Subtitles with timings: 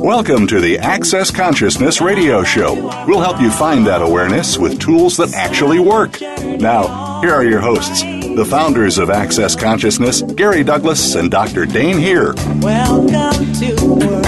[0.00, 2.74] Welcome to the Access Consciousness Radio Show.
[3.06, 6.18] We'll help you find that awareness with tools that actually work.
[6.22, 11.66] Now, here are your hosts, the founders of Access Consciousness, Gary Douglas and Dr.
[11.66, 12.32] Dane Heer.
[12.60, 14.26] Welcome to world.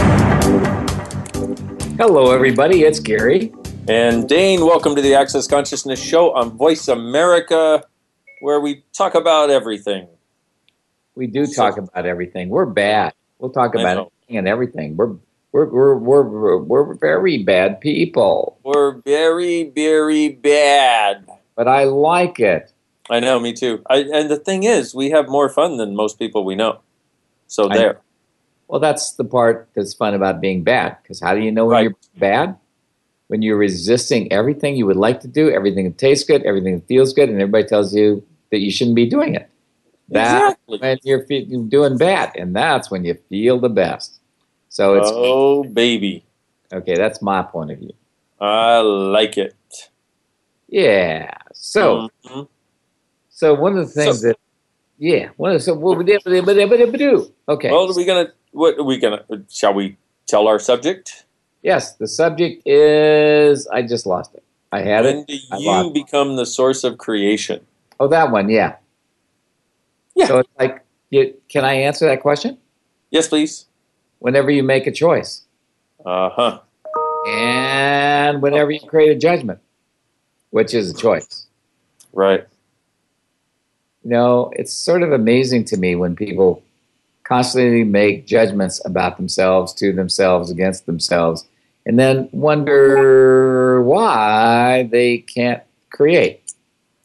[1.96, 2.82] Hello, everybody.
[2.82, 3.54] It's Gary.
[3.88, 7.82] And Dane, welcome to the Access Consciousness Show on Voice America,
[8.42, 10.06] where we talk about everything.
[11.14, 12.50] We do talk about everything.
[12.50, 13.14] We're bad.
[13.38, 14.12] We'll talk about know.
[14.20, 14.97] anything and everything.
[14.98, 15.16] We're
[15.53, 21.27] we're we're we're we're, very bad people, We're very, very bad.
[21.56, 22.72] but I like it.
[23.11, 23.83] I know, me too.
[23.91, 26.81] I, and the thing is, we have more fun than most people we know.
[27.48, 28.00] So I- there.
[28.69, 30.97] Well, that's the part that's fun about being bad.
[31.03, 31.83] Because how do you know when Right.
[31.83, 32.56] you're bad?
[33.28, 36.87] When you're resisting everything you would like to do, everything that tastes good, everything that
[36.87, 39.50] feels good, and everybody tells you that you shouldn't be doing it.
[40.09, 40.78] That's Exactly.
[40.78, 44.20] when you're fe- you're doing bad, and that's when you feel the best.
[44.73, 46.25] So it's Oh, baby.
[46.73, 46.95] okay.
[46.97, 47.92] That's my point of view.
[48.41, 49.55] I like it.
[50.67, 51.31] Yeah.
[51.53, 52.09] So.
[52.25, 52.48] Mhm.
[53.28, 54.39] So one of the things So- that,
[54.98, 57.70] yeah, one of the so what we did, okay.
[57.70, 61.27] Well, are we to, what are we to, shall we tell our subject?
[61.62, 64.43] yes, the subject is I just lost it.
[64.73, 65.27] I had When it.
[65.27, 65.95] do you lost it.
[65.95, 67.61] become the source of creation?
[68.00, 68.77] Oh, that one, yeah.
[70.15, 70.27] Yeah.
[70.28, 70.81] So it's like,
[71.11, 72.56] you, can I answer that question?
[73.11, 73.66] Yes, please.
[74.22, 75.43] Whenever you make a choice,
[76.06, 76.60] Uh huh.
[77.28, 79.59] and whenever you create a judgment,
[80.50, 81.47] which is a choice.
[82.12, 82.47] Right.
[84.05, 86.62] You know, it's sort of amazing to me when people
[87.25, 91.44] constantly make judgments about themselves, to themselves, against themselves,
[91.84, 96.53] and then wonder why they can't create.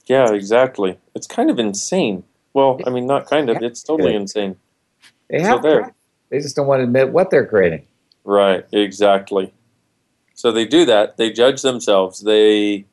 [0.05, 0.99] Yeah, exactly.
[1.15, 2.23] It's kind of insane.
[2.53, 3.57] Well, I mean, not kind of.
[3.63, 4.55] It's totally insane.
[5.31, 5.93] They So have there.
[6.29, 7.85] They just don't want to admit what they're creating.
[8.23, 9.53] Right, exactly.
[10.33, 11.17] So they do that.
[11.17, 12.21] They judge themselves.
[12.21, 12.85] They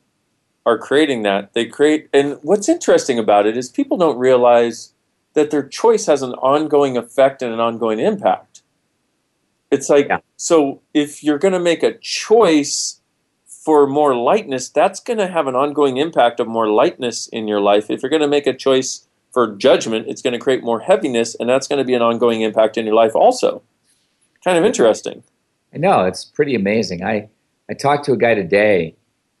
[0.65, 1.53] are creating that.
[1.53, 4.93] They create, and what's interesting about it is people don't realize
[5.33, 8.61] that their choice has an ongoing effect and an ongoing impact.
[9.69, 10.19] It's like, Yeah.
[10.37, 13.01] so if you're going to make a choice
[13.47, 17.59] for more lightness, that's going to have an ongoing impact of more lightness in your
[17.59, 17.89] life.
[17.89, 21.35] If you're going to make a choice for judgment, it's going to create more heaviness,
[21.35, 23.61] and that's going to be an ongoing impact in your life also.
[24.45, 25.23] Kind of interesting.
[25.73, 27.03] I know it's pretty amazing.
[27.03, 27.27] I
[27.69, 28.95] I talked to a guy today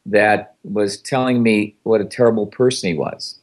[0.07, 3.39] that was telling me what a terrible person he was.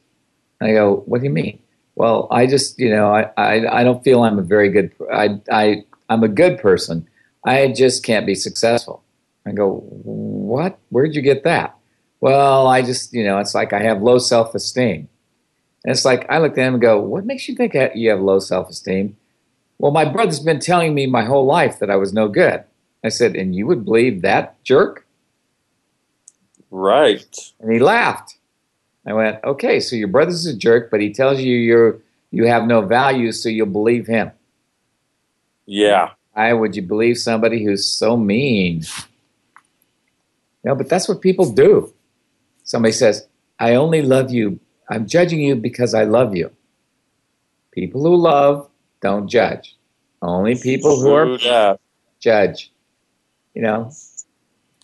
[0.61, 1.57] I go, "What do you mean?"
[1.95, 5.41] Well, I just you know I I, I don't feel I'm a very good I
[5.51, 7.07] I I'm a good person.
[7.43, 9.03] I just can't be successful.
[9.47, 10.77] I go, "What?
[10.89, 11.75] Where'd you get that?"
[12.21, 15.09] Well, I just you know it's like I have low self esteem.
[15.83, 18.21] And it's like I looked at him and go, "What makes you think you have
[18.21, 19.17] low self esteem?"
[19.77, 22.63] Well, my brother's been telling me my whole life that I was no good.
[23.03, 25.05] I said, and you would believe that jerk?
[26.71, 27.35] Right.
[27.59, 28.37] And he laughed.
[29.05, 31.99] I went, okay, so your brother's a jerk, but he tells you you're
[32.31, 34.31] you have no value, so you'll believe him.
[35.67, 36.11] Yeah.
[36.33, 38.83] Why would you believe somebody who's so mean?
[40.63, 41.93] No, but that's what people do.
[42.63, 43.27] Somebody says,
[43.59, 44.59] I only love you.
[44.89, 46.51] I'm judging you because I love you.
[47.71, 48.69] People who love
[49.01, 49.75] don't judge.
[50.21, 51.77] Only people who are
[52.19, 52.71] judge.
[53.53, 53.91] You know,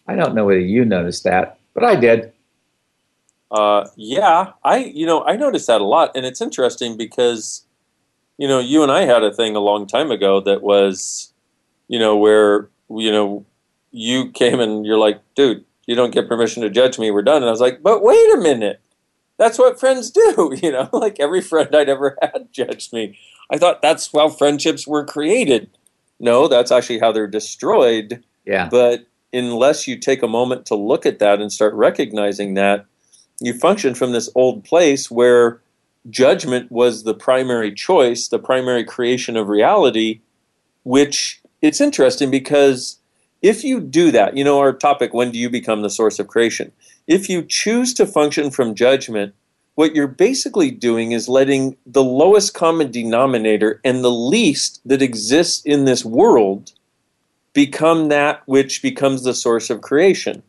[0.07, 2.33] I don't know whether you noticed that, but I did.
[3.51, 7.63] Uh, yeah, I you know I noticed that a lot, and it's interesting because
[8.37, 11.33] you know you and I had a thing a long time ago that was
[11.87, 13.45] you know where you know
[13.91, 17.09] you came and you're like, dude, you don't get permission to judge me.
[17.09, 17.37] We're done.
[17.37, 18.81] And I was like, but wait a minute,
[19.39, 20.53] that's what friends do.
[20.61, 23.17] You know, like every friend I'd ever had judged me.
[23.49, 25.69] I thought that's how friendships were created.
[26.19, 28.23] No, that's actually how they're destroyed.
[28.45, 28.67] Yeah.
[28.69, 32.85] But unless you take a moment to look at that and start recognizing that,
[33.39, 35.61] you function from this old place where
[36.09, 40.19] judgment was the primary choice, the primary creation of reality,
[40.83, 42.97] which it's interesting because
[43.41, 46.27] if you do that, you know, our topic, when do you become the source of
[46.27, 46.73] creation?
[47.09, 49.33] If you choose to function from judgment,
[49.73, 55.65] what you're basically doing is letting the lowest common denominator and the least that exists
[55.65, 56.71] in this world
[57.53, 60.43] become that which becomes the source of creation,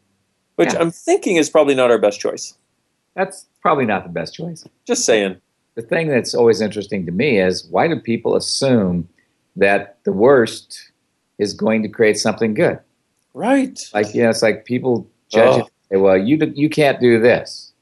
[0.56, 0.80] which Yeah.
[0.80, 2.52] I'm thinking is probably not our best choice.
[3.14, 4.62] That's probably not the best choice.
[4.86, 5.36] Just saying.
[5.76, 9.08] The thing that's always interesting to me is why do people assume
[9.56, 10.92] that the worst
[11.38, 12.78] is going to create something good?
[13.32, 13.80] Right.
[13.94, 15.64] Like, you know, it's like people judge Oh.
[15.64, 15.72] it.
[15.90, 17.72] Say, well, you, you can't do this.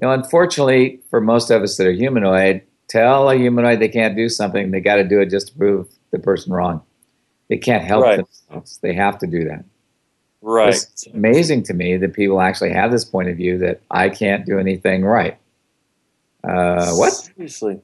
[0.00, 4.16] You know, unfortunately, for most of us that are humanoid, tell a humanoid they can't
[4.16, 6.82] do something, they got to do it just to prove the person wrong.
[7.48, 8.16] They can't help Right.
[8.16, 8.78] themselves.
[8.78, 9.64] They have to do that.
[10.40, 10.74] Right.
[10.74, 14.44] It's amazing to me that people actually have this point of view that I can't
[14.44, 15.38] do anything right.
[16.42, 17.12] Uh, what?
[17.12, 17.80] Seriously.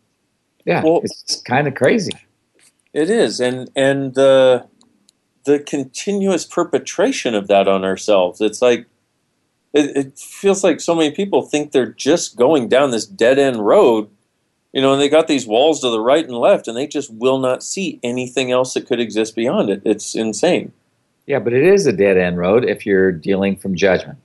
[0.66, 2.12] Yeah, Well- it's kind of crazy.
[2.92, 4.66] It is, and and the
[5.44, 8.40] the continuous perpetration of that on ourselves.
[8.40, 8.86] It's like
[9.72, 13.64] it, it feels like so many people think they're just going down this dead end
[13.66, 14.08] road,
[14.72, 17.12] you know, and they got these walls to the right and left, and they just
[17.12, 19.82] will not see anything else that could exist beyond it.
[19.84, 20.72] It's insane.
[21.26, 24.18] Yeah, but it is a dead end road if you're dealing from judgment.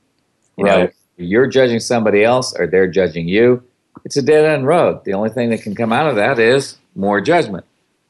[0.58, 0.94] You know, Right.
[1.18, 3.62] you're judging somebody else or they're judging you.
[4.04, 5.04] It's a dead end road.
[5.06, 7.66] The only thing that can come out of that is more judgment.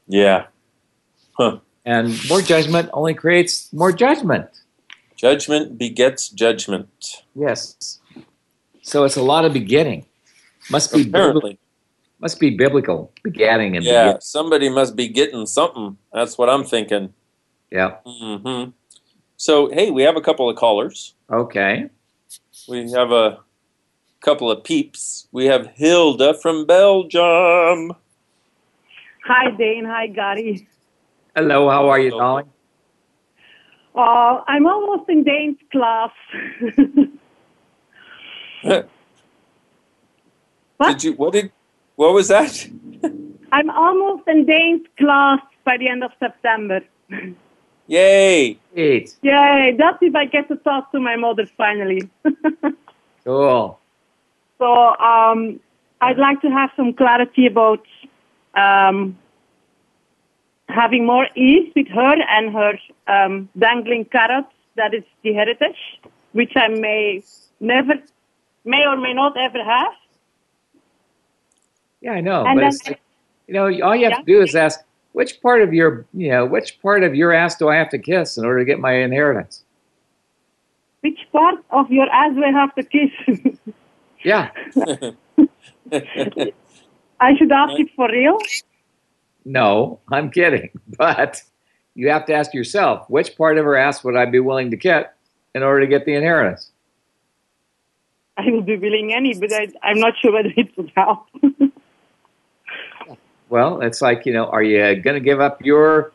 [0.08, 0.46] Yeah,
[1.38, 1.58] Huh.
[1.84, 4.46] And more judgment only creates more judgment.
[5.16, 7.22] Judgment begets judgment.
[7.34, 7.98] Yes.
[8.82, 10.06] So it's a lot of beginning.
[10.70, 11.58] Must be biblical, Apparently,
[12.20, 14.06] must be biblical begetting and yeah.
[14.08, 15.96] beget- Somebody must be getting something.
[16.12, 17.12] That's what I'm thinking.
[17.70, 17.96] yeah.
[18.06, 18.70] Mm-hmm.
[19.38, 21.14] So, hey, we have a couple of callers.
[21.30, 21.90] Okay.
[22.68, 23.38] We have a
[24.20, 25.28] couple of peeps.
[25.30, 27.92] We have Hilda from Belgium.
[29.26, 29.84] Hi, Dane.
[29.84, 30.66] Hi, Gary.
[31.34, 32.46] Hello, how are you, darling?
[33.96, 36.10] Uh, I'm almost in Dane's class.
[40.76, 40.88] What?
[40.88, 41.12] Did you?
[41.14, 41.52] What did?
[41.96, 42.68] What was that?
[43.52, 46.80] I'm almost in Dane's class by the end of September.
[47.86, 48.58] Yay!
[48.74, 49.14] Great.
[49.22, 52.10] Yay, that's if I get to talk to my mother finally.
[53.24, 53.78] Cool.
[54.58, 54.66] so
[54.98, 55.60] um,
[56.00, 57.84] I'd like to have some clarity about
[58.54, 59.16] um,
[60.76, 62.72] having more ease with her and her
[63.08, 65.80] um, dangling carrots, that is the heritage,
[66.32, 67.24] which I may
[67.60, 67.94] never,
[68.64, 69.92] may or may not ever have.
[72.02, 72.44] Yeah, I know.
[72.46, 73.00] And but it's like,
[73.48, 74.18] you know, all you have Yeah.
[74.18, 74.80] to do is ask
[75.12, 77.98] which part of your, you know, which part of your ass do I have to
[77.98, 79.64] kiss in order to get my inheritance?
[81.00, 83.10] Which part of your ass do I have to kiss?
[84.24, 84.50] Yeah.
[87.20, 88.38] I should ask it for real.
[89.46, 90.70] No, I'm kidding.
[90.98, 91.42] But
[91.94, 94.76] you have to ask yourself, which part of her ass would I be willing to
[94.76, 95.14] get
[95.54, 96.70] in order to get the inheritance?
[98.36, 101.26] I will be willing any, but I, I'm not sure whether it would help.
[103.48, 106.12] Well, it's like, you know, are you going to give up your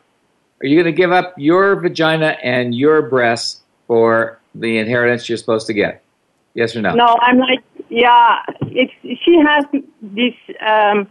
[0.60, 5.38] are you going to give up your vagina and your breasts for the inheritance you're
[5.38, 6.04] supposed to get?
[6.54, 6.94] Yes or no?
[6.94, 9.64] no, I'm like, yeah, it's, she has
[10.02, 11.10] this um,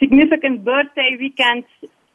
[0.00, 1.64] significant birthday weekend,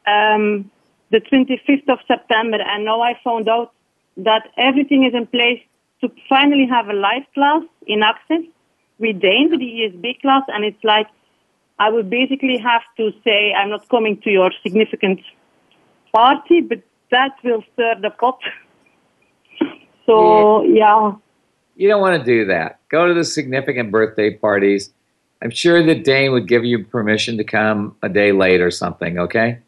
[0.06, 0.70] um,
[1.10, 3.72] the 25th of September, and now I found out
[4.18, 5.62] that everything is in place
[6.00, 8.44] to finally have a live class in Access
[8.98, 11.06] with Dane, with the ESB class, and it's like,
[11.78, 15.20] I would basically have to say, I'm not coming to your significant
[16.12, 18.38] party, but that will stir the pot.
[20.06, 21.14] So, yeah.
[21.74, 22.78] You don't want to do that.
[22.88, 24.94] Go to the significant birthday parties.
[25.42, 29.18] I'm sure that Dane would give you permission to come a day late or something,
[29.18, 29.58] okay?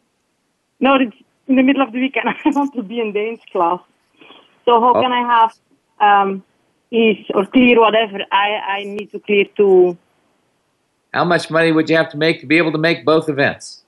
[0.81, 2.29] No, it's in the middle of the weekend.
[2.45, 3.81] I want to be in Dane's class.
[4.65, 5.03] So how Oh.
[5.03, 5.53] can I have
[6.01, 6.43] um,
[6.91, 9.97] ease or clear whatever I, I need to clear to?
[11.13, 13.83] How much money would you have to make to be able to make both events?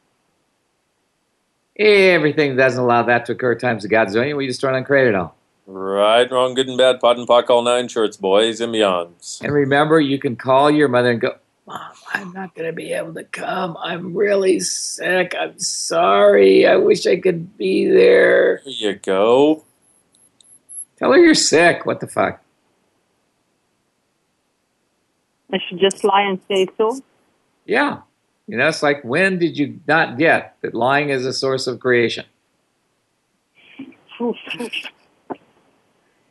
[1.78, 4.36] Everything doesn't allow that to occur times the godzillion.
[4.36, 5.34] We just don't uncreate it all.
[5.66, 9.40] right, wrong, good and bad, POD and POC, all nine shirts, boys and beyonds.
[9.42, 11.36] And remember, you can call your mother and go,
[11.70, 13.76] Mom, I'm not going to be able to come.
[13.80, 15.36] I'm really sick.
[15.38, 16.66] I'm sorry.
[16.66, 18.60] I wish I could be there.
[18.64, 19.62] There you go.
[20.98, 21.86] Tell her you're sick.
[21.86, 22.42] What the fuck?
[25.52, 27.00] I should just lie and say so.
[27.66, 28.00] Yeah.
[28.48, 31.78] You know, it's like, when did you not get that lying is a source of
[31.78, 32.24] creation?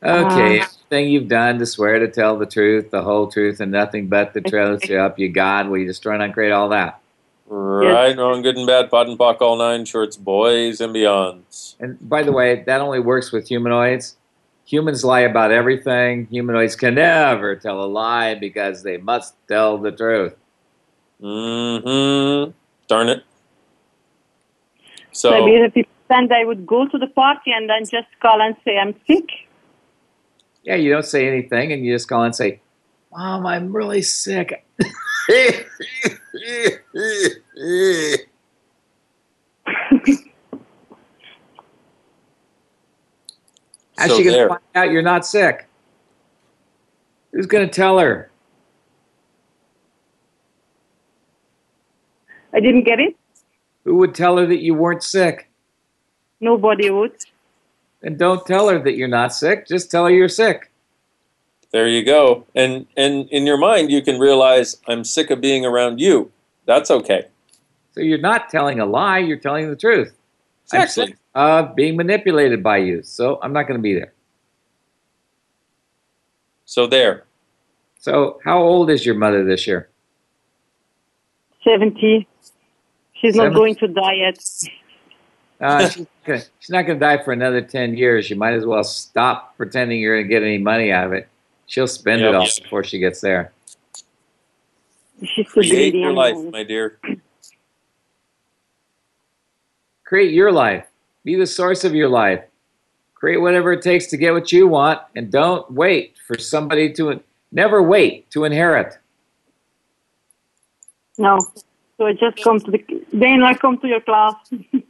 [0.06, 0.32] Oof.
[0.32, 0.64] Okay, Uh.
[0.64, 4.34] everything you've done to swear to tell the truth, the whole truth, and nothing but
[4.34, 7.00] the truth, so help you God, will you destroy and uncreate all that?
[7.48, 11.76] Right, wrong, good and bad, POD and POC, all nine shorts, boys and beyonds.
[11.80, 14.16] And by the way, that only works with humanoids.
[14.66, 16.28] Humans lie about everything.
[16.28, 20.36] Humanoids can never tell a lie because they must tell the truth.
[21.22, 22.52] Mm-hmm.
[22.88, 23.24] Darn it.
[25.12, 28.42] So, Maybe if people then they would go to the party and then just call
[28.42, 29.28] and say I'm sick.
[30.70, 32.60] Yeah, you don't say anything and you just call and say,
[33.12, 34.64] Mom, I'm really sick.
[43.98, 44.48] How's so she going there.
[44.48, 45.68] to find out you're not sick?
[47.32, 48.30] Who's going to tell her?
[52.54, 53.18] I didn't get it.
[53.86, 55.50] Who would tell her that you weren't sick?
[56.40, 57.14] Nobody would.
[58.02, 59.68] And don't tell her that you're not sick.
[59.68, 60.72] Just tell her you're sick.
[61.72, 62.46] There you go.
[62.56, 66.32] And and in your mind, you can realize I'm sick of being around you.
[66.66, 67.26] That's okay.
[67.94, 69.20] So you're not telling a lie.
[69.20, 70.14] You're telling the truth.
[70.72, 71.08] I'm Exactly.
[71.08, 73.04] sick of being manipulated by you.
[73.04, 74.14] So I'm not going to be there.
[76.66, 77.26] So there.
[78.00, 79.90] So how old is your mother this year?
[81.64, 82.28] Seventy.
[83.14, 84.40] She's Seven- not going to die yet.
[85.60, 88.30] Uh, she's, not gonna, she's not going to die for another 10 years.
[88.30, 91.28] You might as well stop pretending you're going to get any money out of it.
[91.66, 93.52] She'll spend it all before she gets there.
[95.22, 96.98] She's too Create your life, my dear.
[100.06, 100.86] Create your life.
[101.24, 102.44] Be the source of your life.
[103.14, 107.22] Create whatever it takes to get what you want, and don't wait for somebody to.
[107.52, 108.98] Never wait to inherit.
[111.18, 111.40] No.
[111.98, 114.36] So I just come to the then I come to your class.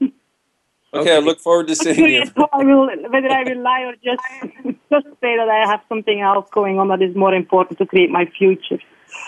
[0.94, 2.24] Okay, I look forward to seeing you.
[2.34, 4.24] Whether I will, whether I will lie or just
[4.92, 8.10] just say that I have something else going on that is more important to create
[8.10, 8.80] my future.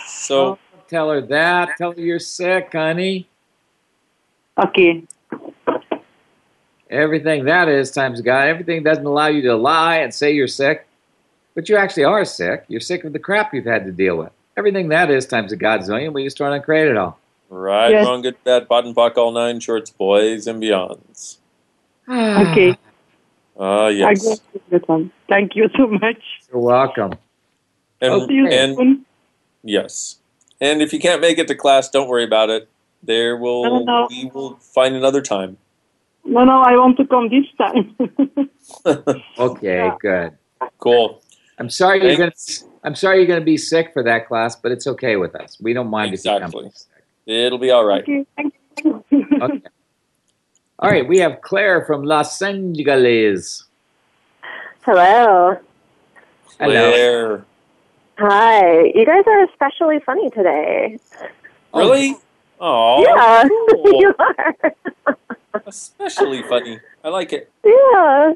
[0.08, 0.60] So oh.
[0.91, 1.77] Tell her that.
[1.77, 3.25] Tell her you're sick, honey.
[4.62, 5.06] Okay.
[6.89, 8.50] Everything that is times God.
[8.50, 10.86] Everything doesn't allow you to lie and say you're sick,
[11.56, 12.65] but you actually are sick.
[12.68, 14.34] You're sick of the crap you've had to deal with.
[14.58, 16.12] Everything that is times a God's zillion.
[16.12, 17.18] We just trying to create it all.
[17.50, 18.06] right, Yes.
[18.06, 21.38] wrong, good, bad, POD and POC, all nine shorts, boys and beyonds.
[22.12, 22.77] Okay.
[23.60, 24.24] Ah, I yes.
[24.25, 24.39] got
[24.70, 25.12] this one.
[25.30, 26.22] Thank you so much.
[26.51, 27.13] You're welcome.
[28.01, 29.06] And, See you and soon.
[29.63, 30.18] yes.
[30.60, 32.68] And if you can't make it to class, don't worry about it.
[33.03, 34.08] There will No, no.
[34.10, 35.58] we will find another time.
[36.24, 37.96] No, no, I want to come this time.
[39.39, 39.96] Okay, Yeah.
[40.00, 40.32] good.
[40.80, 41.22] cool.
[41.58, 42.32] I'm sorry you're gonna.
[42.84, 45.58] I'm sorry you're going to be sick for that class, but it's okay with us.
[45.62, 46.63] We don't mind if you Exactly.
[46.63, 47.03] come sick.
[47.27, 48.01] It'll be all right.
[48.01, 48.53] okay, thank
[48.84, 49.03] you.
[49.41, 49.62] Okay.
[50.82, 53.66] All right, we have Claire from Los Angeles.
[54.82, 55.56] Hello.
[56.60, 56.92] Hello.
[56.92, 57.46] Claire.
[58.18, 58.86] Hi.
[58.96, 60.98] You guys are especially funny today.
[61.76, 62.16] Really?
[62.60, 63.92] Oh, yeah, cool.
[64.02, 65.18] you are.
[65.68, 66.80] Especially funny.
[67.04, 67.52] I like it.
[67.64, 68.34] yeah.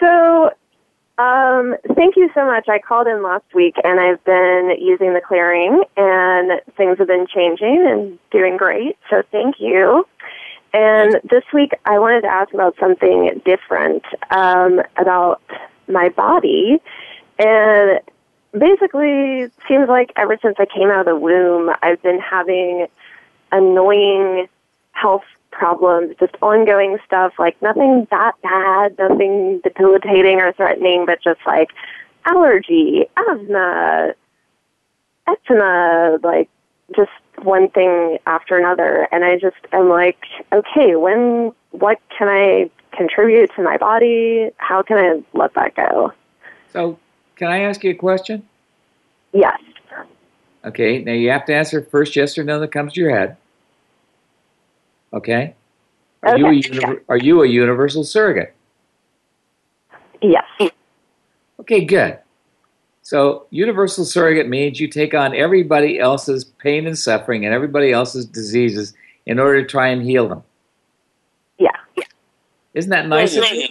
[0.00, 0.50] So,
[1.16, 2.68] um, thank you so much.
[2.68, 7.26] I called in last week and I've been using the clearing and things have been
[7.26, 8.98] changing and doing great.
[9.08, 10.06] So thank you.
[10.72, 15.42] And this week I wanted to ask about something different, um, about
[15.88, 16.80] my body.
[17.38, 18.00] And
[18.52, 22.86] basically, it seems like ever since I came out of the womb, I've been having
[23.50, 24.48] annoying
[24.92, 31.40] health problems, just ongoing stuff, like nothing that bad, nothing debilitating or threatening, but just
[31.46, 31.70] like
[32.26, 34.14] allergy, asthma,
[35.26, 36.48] eczema, like
[36.94, 37.10] just
[37.44, 39.08] one thing after another.
[39.12, 40.18] And I just am like,
[40.52, 44.50] okay, when, what can I contribute to my body?
[44.58, 46.12] How can I let that go?
[46.72, 46.98] So,
[47.36, 48.46] can I ask you a question?
[49.32, 49.58] Yes.
[50.64, 53.36] Okay, now you have to answer first yes or no that comes to your head.
[55.12, 55.54] Okay?
[56.22, 56.60] Are, you, a Okay.
[56.60, 58.54] univer- are you a universal surrogate?
[60.20, 60.44] Yes.
[61.60, 62.18] Okay, good.
[63.02, 68.26] So, universal surrogate means you take on everybody else's pain and suffering and everybody else's
[68.26, 68.94] diseases
[69.26, 70.42] in order to try and heal them.
[71.58, 71.70] Yeah.
[72.74, 73.68] Isn't that nice of you?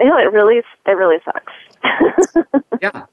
[0.00, 1.52] You know, it really, it really sucks.
[2.80, 3.06] Yeah.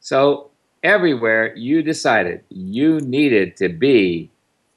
[0.00, 0.50] So,
[0.82, 4.30] everywhere you decided you needed to be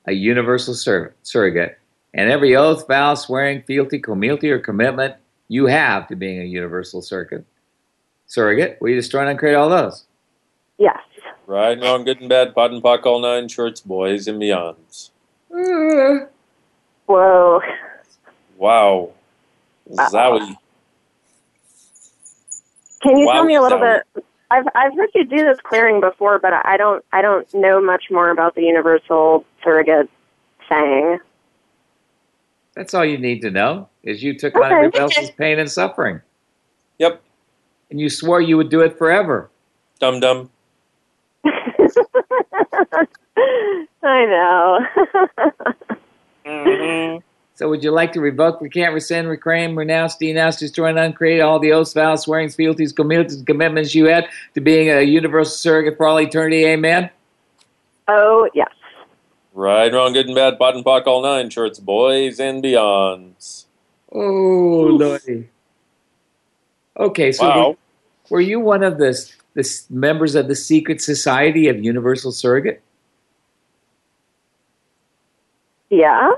[0.08, 1.78] a universal sur- surrogate,
[2.14, 5.16] and every oath, vow, swearing, fealty, community, or commitment
[5.50, 7.46] you have to being a universal surrogate,
[8.30, 10.06] surrogate, we destroy and uncreate all those.
[10.78, 10.98] yes.
[11.46, 15.10] Right, wrong, good and bad, POD and POC, all nine shorts, boys and beyonds.
[15.52, 16.28] Mm.
[17.08, 17.62] Whoa.
[18.56, 19.10] Wow.
[19.98, 20.56] Uh, Zowie.
[23.02, 24.04] Can you Wow, tell me a little Zowie.
[24.14, 27.82] bit I've I've heard you do this clearing before, but I don't I don't know
[27.82, 30.10] much more about the universal surrogate
[30.68, 31.18] thing.
[32.76, 33.90] That's all you need to know.
[34.04, 34.76] Is you took on Okay.
[34.76, 36.24] everybody else's pain and suffering, Yep.
[37.90, 39.50] And you swore you would do it forever.
[40.00, 40.50] Dum dum.
[44.04, 44.80] I know.
[46.46, 47.20] Mm-hmm.
[47.56, 51.60] So, would you like to revoke, recant, rescind, reclaim, renounce, denounce, destroy, and uncreate all
[51.60, 56.08] the oaths, vows, swearings, fealties, commitments, commitments you had to being a universal surrogate for
[56.08, 56.66] all eternity?
[56.66, 57.10] Amen.
[58.08, 58.70] oh yes.
[59.54, 63.66] Right, wrong, good and bad, POD and POC, all nine shorts, boys and beyonds.
[64.10, 65.50] Oh, lordy.
[67.00, 67.70] Okay, so Wow.
[67.70, 67.76] were,
[68.30, 69.18] were you one of the,
[69.54, 72.82] the members of the secret society of Universal Surrogate?
[75.90, 76.32] Yeah.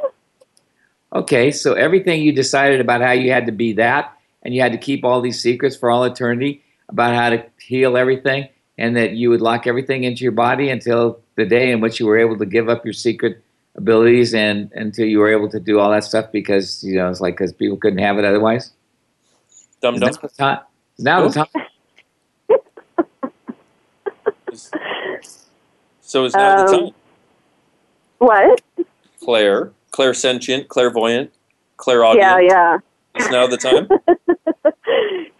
[1.14, 4.72] Okay, so everything you decided about how you had to be that, and you had
[4.72, 9.12] to keep all these secrets for all eternity about how to heal everything, and that
[9.12, 12.38] you would lock everything into your body until the day in which you were able
[12.38, 13.44] to give up your secret
[13.76, 17.22] abilities and until you were able to do all that stuff because you know it's
[17.22, 18.72] like because people couldn't have it otherwise.
[19.82, 20.10] Dum Is dum.
[20.12, 20.60] now the time?
[20.98, 21.48] Is now the time?
[26.02, 26.94] So is now the Um, time.
[28.20, 28.62] What?
[29.24, 31.32] Claire, clairsentient, clairvoyant,
[31.78, 32.22] clairaudient.
[32.24, 32.78] Yeah, yeah.
[33.16, 33.88] It's now the time.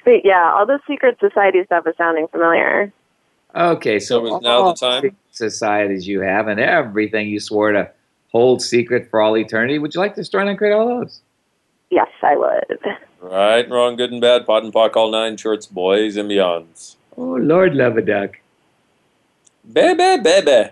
[0.04, 2.92] But yeah, all the secret society stuff is sounding familiar.
[3.56, 5.16] Okay, so So is now the time?
[5.30, 7.88] societies you have and everything you swore to
[8.32, 9.78] hold secret for all eternity.
[9.78, 11.22] Would you like to start and create all those?
[11.92, 12.80] Yes, I would.
[13.22, 16.96] Right, wrong, good and bad, POD and POC, all nine shorts, boys and beyonds.
[17.16, 18.40] Oh Lord, love a duck.
[19.72, 20.72] Baby, baby.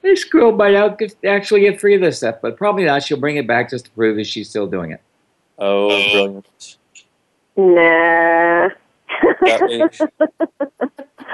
[0.00, 3.02] This girl might out get, actually get free of this stuff, but probably not.
[3.02, 5.00] She'll bring it back just to prove that she's still doing it.
[5.58, 6.76] Oh, brilliant.
[7.56, 8.68] Nah.
[9.40, 9.78] That way,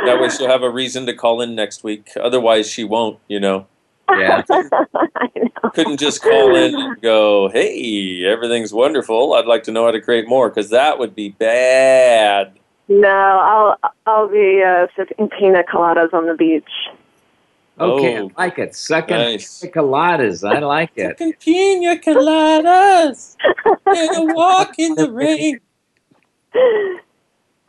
[0.06, 2.08] that way she'll have a reason to call in next week.
[2.18, 3.66] Otherwise, she won't, you know.
[4.10, 4.42] Yeah.
[4.50, 5.70] I know.
[5.74, 9.32] Couldn't just call in and go, hey, everything's wonderful.
[9.34, 12.52] I'd like to know how to create more, because that would be bad.
[12.88, 16.68] No, I'll I'll be uh, sipping pina coladas on the beach.
[17.80, 18.30] Okay, Oh.
[18.36, 18.74] I like it.
[18.76, 19.60] Sucking Nice.
[19.62, 20.48] pina coladas.
[20.48, 21.08] I like it.
[21.18, 23.36] Fucking pina coladas
[23.86, 25.60] and a walk in the rain.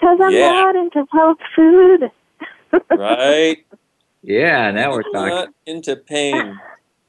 [0.01, 0.51] Cause I'm Yeah.
[0.51, 2.12] not into health food.
[2.91, 3.65] Right?
[4.27, 5.29] Yeah, now we're talking.
[5.29, 6.59] Not into pain.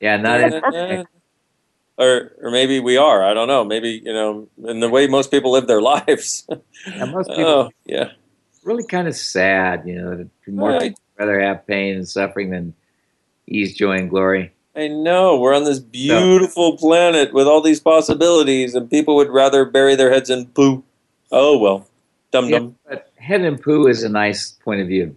[0.00, 0.76] Yeah, not uh-huh.
[0.76, 1.06] in,
[1.96, 3.24] or or maybe we are.
[3.24, 3.64] I don't know.
[3.64, 6.46] Maybe you know, in the way most people live their lives.
[6.86, 8.10] yeah, most people oh yeah,
[8.64, 9.84] really kind of sad.
[9.86, 10.80] You know, more Right.
[10.90, 12.74] people rather have pain and suffering than
[13.46, 14.52] ease, joy, and glory.
[14.76, 15.40] I know.
[15.40, 20.12] We're on this beautiful planet with all these possibilities, and people would rather bury their
[20.12, 20.84] heads in poo.
[21.32, 21.88] Oh well,
[22.30, 22.76] dum Yeah, dum.
[22.86, 25.16] but head and poo is a nice point of view.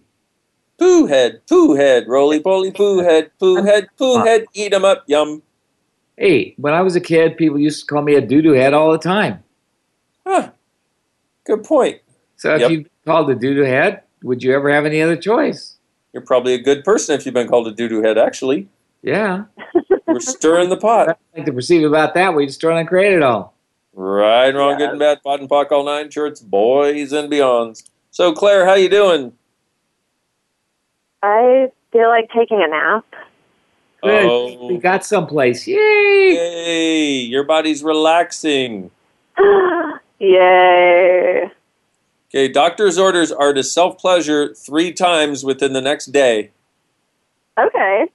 [0.80, 4.46] Poo head, poo head, roly poly poo head, poo head, poo head.
[4.54, 5.42] Eat 'em up, yum.
[6.16, 8.72] Hey, when I was a kid, people used to call me a doo doo head
[8.72, 9.44] all the time.
[10.26, 10.52] Huh.
[11.44, 12.00] Good point.
[12.36, 12.70] So if Yep.
[12.70, 15.76] you called a doo doo head, would you ever have any other choice?
[16.14, 18.16] You're probably a good person if you've been called a doo doo head.
[18.16, 18.66] Actually,
[19.02, 19.44] Yeah.
[20.06, 21.10] we're stirring the pot.
[21.34, 22.34] I like to perceive about that.
[22.34, 23.52] We just try and create it all.
[23.92, 27.82] Right, wrong, good and bad, POD and POC, all nine shirts, boys and beyonds.
[28.10, 29.32] So, Claire, how you doing?
[31.22, 33.04] I feel like taking a nap.
[34.02, 34.24] Good.
[34.24, 34.68] Oh.
[34.68, 35.66] We got someplace.
[35.66, 35.76] Yay!
[35.76, 38.90] Yay, your body's relaxing.
[40.18, 41.50] Yay.
[42.28, 46.50] Okay, doctor's orders are to self pleasure three times within the next day.
[47.58, 48.06] Okay.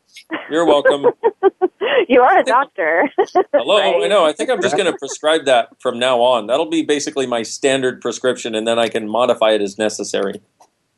[0.49, 1.05] You're welcome.
[2.07, 3.11] you are a doctor.
[3.53, 4.05] Hello, oh, Right?
[4.05, 4.25] I know.
[4.25, 6.47] I think I'm just going to prescribe that from now on.
[6.47, 10.41] That'll be basically my standard prescription, and then I can modify it as necessary.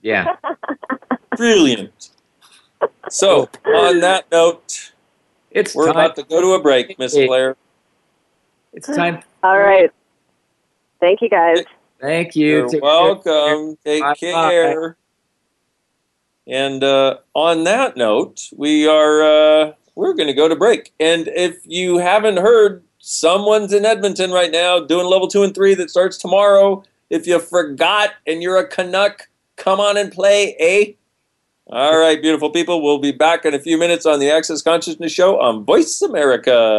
[0.01, 0.35] Yeah.
[1.37, 2.09] Brilliant.
[3.09, 4.91] So, on that note,
[5.51, 5.95] It's we're time.
[5.95, 7.55] about to go to a break, Miss Blair.
[8.73, 9.21] It's time.
[9.43, 9.89] All right.
[10.99, 11.63] Thank you guys.
[12.01, 12.47] Thank you.
[12.47, 12.89] You're Take care.
[12.89, 13.77] welcome.
[13.85, 14.15] Take Bye-bye.
[14.19, 14.97] care.
[16.45, 20.93] And uh, on that note, we are uh, we're going to go to break.
[20.99, 25.73] And if you haven't heard, someone's in Edmonton right now doing level two and three
[25.75, 26.83] that starts tomorrow.
[27.09, 30.93] If you forgot and you're a Canuck, come on and play, eh?
[31.69, 32.81] All right, beautiful people.
[32.81, 36.77] We'll be back in a few minutes on the Access Consciousness Show on Voice America.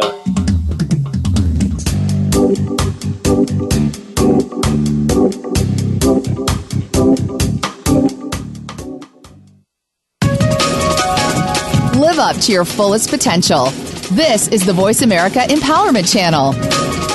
[11.95, 13.65] Live up to your fullest potential.
[14.13, 17.08] This is the Voice America Empowerment Channel.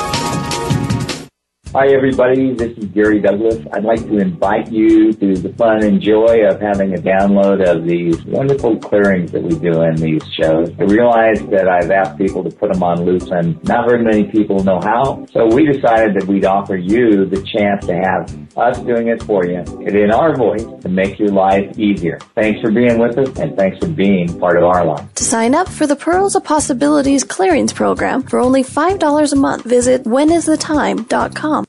[1.76, 2.54] Hi, everybody.
[2.54, 3.58] This is Gary Douglas.
[3.72, 7.84] I'd like to invite you to the fun and joy of having a download of
[7.84, 10.70] these wonderful clearings that we do in these shows.
[10.78, 14.22] I realize that I've asked people to put them on loop and not very many
[14.22, 15.26] people know how.
[15.32, 19.44] So we decided that we'd offer you the chance to have us doing it for
[19.44, 22.18] you and in our voice to make your life easier.
[22.34, 25.14] Thanks for being with us and thanks for being part of our life.
[25.14, 29.64] To sign up for the Pearls of Possibilities Clearings Program for only $5 a month,
[29.64, 31.64] visit whenisthetime.com.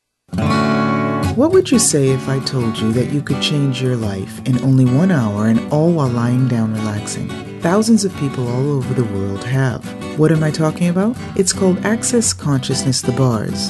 [1.36, 4.58] What would you say if I told you that you could change your life in
[4.62, 7.28] only one hour and all while lying down relaxing?
[7.60, 9.84] Thousands of people all over the world have.
[10.18, 11.18] What am I talking about?
[11.36, 13.70] It's called Access Consciousness The Bars.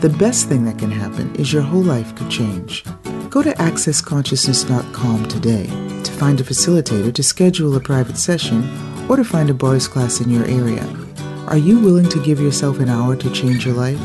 [0.00, 2.84] The best thing that can happen is your whole life could change.
[3.30, 5.64] Go to accessconsciousness.com today
[6.02, 8.68] to find a facilitator to schedule a private session
[9.08, 10.86] or to find a bars class in your area.
[11.46, 13.98] Are you willing to give yourself an hour to change your life?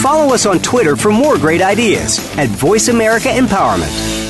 [0.00, 4.29] Follow us on Twitter for more great ideas at Voice America Empowerment.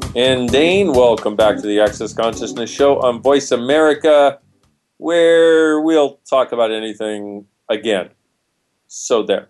[0.13, 4.39] And Dane, welcome back to the Access Consciousness Show on Voice America,
[4.97, 8.09] where we'll talk about anything again.
[8.87, 9.47] So there.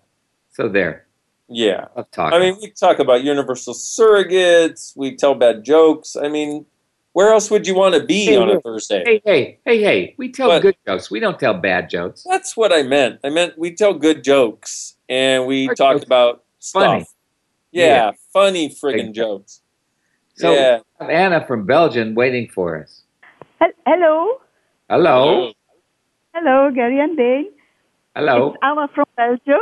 [0.52, 1.08] So there.
[1.50, 1.88] Yeah.
[2.15, 6.15] I mean, we talk about universal surrogates, we tell bad jokes.
[6.15, 6.67] I mean,
[7.13, 9.02] where else would you want to be hey, on a Thursday?
[9.04, 10.15] Hey, hey, hey, hey.
[10.17, 11.10] We tell but, good jokes.
[11.10, 12.24] We don't tell bad jokes.
[12.30, 13.19] That's what I meant.
[13.24, 16.84] I meant we tell good jokes and we Our talk about stuff.
[16.84, 17.06] Funny.
[17.71, 18.12] Yeah, yeah.
[18.32, 19.61] funny friggin' jokes.
[20.35, 20.79] So yeah.
[20.99, 23.03] Anna from Belgium waiting for us.
[23.85, 24.39] Hello.
[24.89, 25.51] Hello.
[26.33, 27.51] Hello, Gary and Dane.
[28.15, 28.49] Hello.
[28.49, 29.61] It's Anna from Belgium.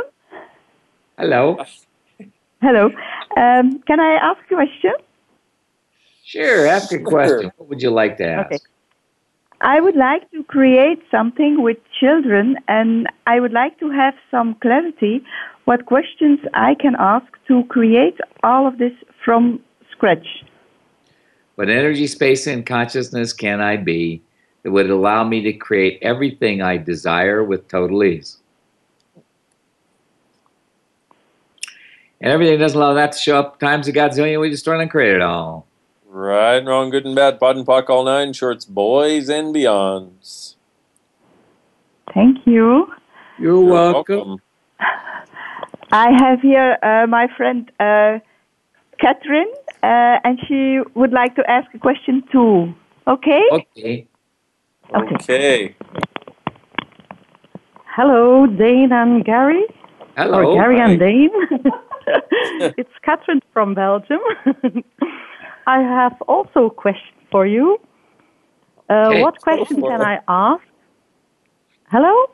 [1.18, 1.58] Hello.
[2.62, 2.86] Hello.
[3.36, 4.92] Um, can I ask a question?
[6.24, 7.50] Sure, ask a question.
[7.56, 8.46] What would you like to ask?
[8.46, 8.58] Okay.
[9.60, 14.54] I would like to create something with children and I would like to have some
[14.62, 15.22] clarity
[15.64, 18.92] what questions I can ask to create all of this
[19.24, 19.60] from
[19.92, 20.26] scratch.
[21.60, 24.22] What energy, space, and consciousness can I be
[24.62, 28.38] that would allow me to create everything I desire with total ease?
[32.18, 34.90] And everything doesn't allow that to show up times a godzillion, we just destroy and
[34.90, 35.66] create it all.
[36.08, 40.54] Right, and wrong, good and bad, POD and POC, all nine shorts, boys and beyonds.
[42.14, 42.86] Thank you.
[43.38, 44.16] You're, You're welcome.
[44.16, 44.42] welcome.
[45.92, 48.20] I have here uh, my friend uh,
[48.98, 52.74] Catherine, uh, and she would like to ask a question too.
[53.06, 53.42] Okay?
[53.52, 54.06] Okay.
[54.94, 55.14] Okay.
[55.14, 55.76] okay.
[57.86, 59.64] Hello, Dane and Gary.
[60.16, 60.38] Hello.
[60.44, 60.90] Or Gary Hi.
[60.90, 61.30] and Dane.
[62.78, 64.20] it's Catherine from Belgium.
[65.66, 67.78] I have also a question for you.
[68.88, 70.04] Uh, Okay, what question can it.
[70.04, 70.62] I ask?
[71.90, 72.26] Hello?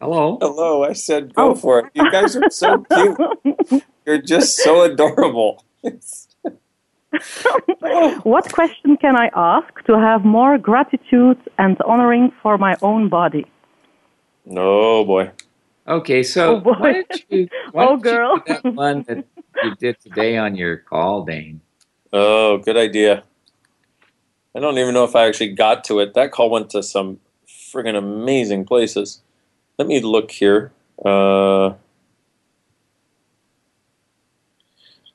[0.00, 0.38] Hello.
[0.40, 1.54] Hello, I said go Oh.
[1.54, 1.86] for it.
[1.94, 3.82] You guys are so cute.
[4.06, 5.64] You're just so adorable.
[8.22, 13.46] what question can I ask to have more gratitude and honoring for my own body?
[14.46, 15.30] No, boy.
[15.86, 16.72] Okay, so Oh, boy.
[16.78, 18.36] why don't you, why Oh, don't you girl.
[18.36, 19.24] do that one that
[19.62, 21.60] you did today on your call, Dane?
[22.12, 23.24] Oh, good idea.
[24.54, 26.14] I don't even know if I actually got to it.
[26.14, 29.22] That call went to some friggin' amazing places.
[29.78, 30.72] Let me look here.
[31.04, 31.74] Uh,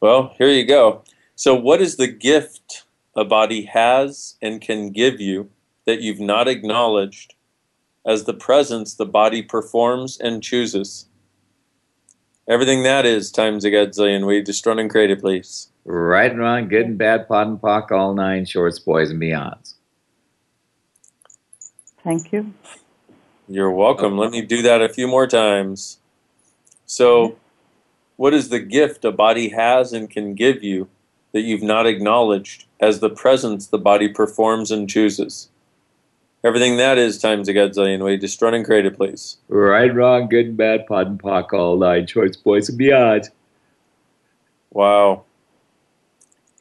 [0.02, 1.04] well, here you go.
[1.36, 2.84] So, what is the gift
[3.16, 5.50] a body has and can give you
[5.86, 7.34] that you've not acknowledged
[8.06, 11.08] as the presence the body performs and chooses?
[12.48, 14.28] Everything that is times a godzillion.
[14.28, 15.70] We just run and create it, please.
[15.86, 19.74] Right and wrong, good and bad, POD and POC, all nine shorts, boys and beyonds.
[22.04, 22.54] Thank you.
[23.48, 24.18] You're welcome.
[24.18, 26.00] Let me do that a few more times.
[26.86, 27.38] So,
[28.18, 30.90] what is the gift a body has and can give you
[31.34, 35.50] that you've not acknowledged as the presence the body performs and chooses?
[36.44, 38.18] Everything that is times a godzillion way.
[38.18, 39.38] Just run and create it, please.
[39.48, 43.30] Right, wrong, good and bad, POD and POC, all nine choice, boys and beyond.
[44.72, 45.24] Wow.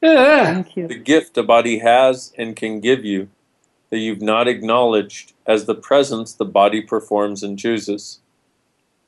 [0.01, 0.43] Ah!
[0.45, 0.87] Thank you.
[0.87, 3.29] The gift a body has and can give you
[3.89, 8.19] that you've not acknowledged as the presence the body performs and chooses.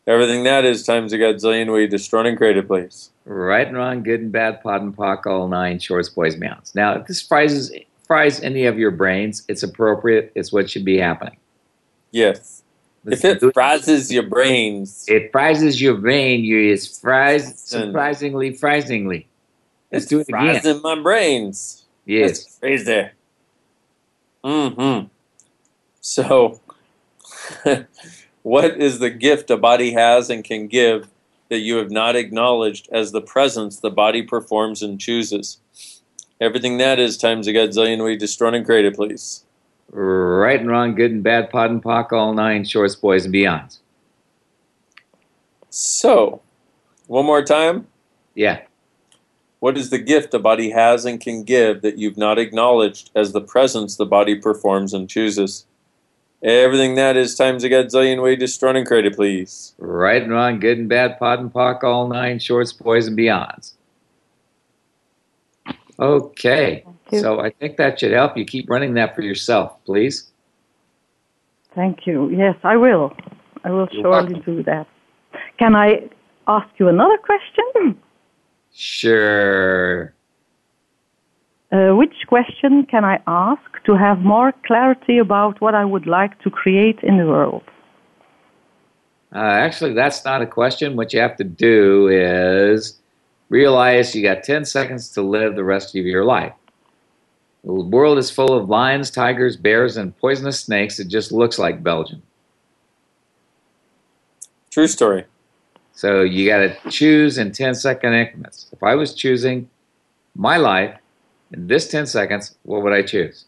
[0.06, 1.88] Everything that is times a godzillion way.
[1.88, 3.12] Just run and create it, please.
[3.26, 6.76] Right and wrong, good and bad, POD and POC, all nine shorts, boys mounts.
[6.76, 7.72] Now, if this fries,
[8.06, 10.32] fries any of your brains, it's appropriate.
[10.36, 11.38] It's what should be happening.
[12.12, 12.62] Yes.
[13.08, 16.44] If it fries your brains, It fries your brain.
[16.44, 19.28] You is fries surprisingly, frisingly.
[19.92, 20.62] Let's do it again.
[20.62, 21.86] fries in my brains.
[22.06, 22.44] Yes.
[22.44, 23.10] That's crazy.
[24.44, 25.08] Mm-hmm.
[26.02, 26.60] So,
[28.44, 31.08] what is the gift a body has and can give
[31.50, 35.60] that you have not acknowledged as the presence the body performs and chooses?
[36.42, 38.18] Everything that is times a godzillion way.
[38.18, 39.46] Just run and create it, please.
[39.92, 43.80] Right and wrong, good and bad, POD and POC, all nine shorts, boys and beyonds.
[45.70, 46.42] So,
[47.08, 47.88] one more time.
[48.34, 48.62] Yeah.
[49.60, 53.32] What is the gift a body has and can give that you've not acknowledged as
[53.32, 55.66] the presence the body performs and chooses?
[56.46, 58.36] Everything that is times a godzillion way.
[58.36, 59.74] Just run and create it, please.
[59.80, 63.74] Right and wrong, good and bad, POD and POC, all nine shorts, boys and beyonds.
[65.98, 66.86] Okay.
[67.12, 70.30] So I think that should help you keep running that for yourself, please.
[71.74, 72.30] Thank you.
[72.30, 73.12] Yes, I will.
[73.64, 74.86] I will You're surely do that.
[75.58, 76.10] Can I
[76.48, 78.00] ask you another question?
[78.72, 80.14] Sure.
[81.72, 86.40] Uh, which question can I ask to have more clarity about what I would like
[86.44, 87.64] to create in the world?
[89.34, 90.96] Uh, actually, that's not a question.
[90.96, 93.00] What you have to do is
[93.50, 96.54] realize you got 10 seconds to live the rest of your life.
[97.64, 101.00] The world is full of lions, tigers, bears, and poisonous snakes.
[101.00, 102.22] It just looks like Belgium.
[104.70, 105.26] True story.
[105.94, 108.68] So you got to choose in 10 second increments.
[108.72, 109.70] If I was choosing
[110.36, 111.00] my life
[111.56, 113.46] in this 10 seconds, what would I choose?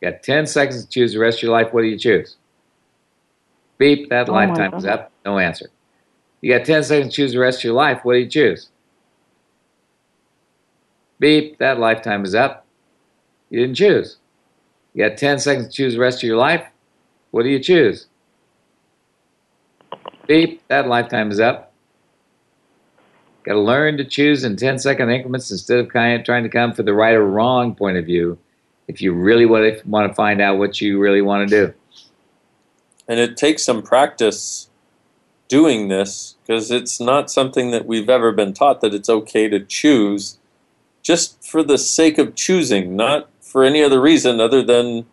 [0.00, 1.72] You got 10 seconds to choose the rest of your life.
[1.72, 2.36] What do you choose?
[3.78, 5.10] Beep, that Oh lifetime is up.
[5.24, 5.70] No answer.
[6.40, 8.00] You got 10 seconds to choose the rest of your life.
[8.04, 8.68] What do you choose?
[11.18, 12.66] Beep, that lifetime is up.
[13.48, 14.18] You didn't choose.
[14.92, 16.66] You got 10 seconds to choose the rest of your life.
[17.30, 18.06] What do you choose?
[20.28, 21.72] Beep, that lifetime is up.
[23.44, 26.48] Got to learn to choose in 10 second increments instead of kind of trying to
[26.48, 28.38] come for the right or wrong point of view
[28.88, 31.74] if you really want to, want to find out what you really want to do.
[33.06, 34.70] And it takes some practice
[35.48, 39.60] doing this because it's not something that we've ever been taught that it's okay to
[39.60, 40.38] choose
[41.02, 45.04] just for the sake of choosing, not for any other reason other than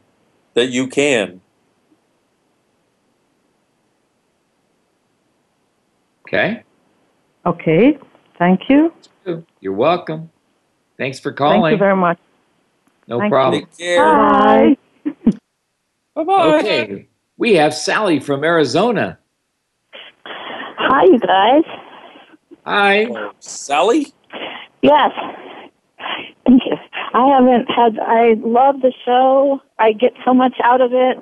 [0.54, 1.42] that you can.
[6.26, 6.64] Okay?
[7.46, 7.98] Okay,
[8.42, 8.92] thank you.
[9.60, 10.32] You're welcome.
[10.98, 11.62] Thanks for calling.
[11.62, 12.18] Thank you very much.
[13.08, 13.62] no Thank problem.
[13.62, 14.04] Take care.
[14.04, 14.78] Bye.
[16.16, 16.60] Bye bye.
[16.60, 17.08] Okay.
[17.38, 19.20] We have Sally from Arizona.
[20.26, 21.64] Hi, you guys.
[22.66, 23.06] Hi.
[23.06, 24.12] Oh, Sally?
[24.82, 25.12] Yes.
[26.46, 26.76] Thank you.
[27.14, 29.62] I haven't had, I love the show.
[29.78, 31.18] I get so much out of it.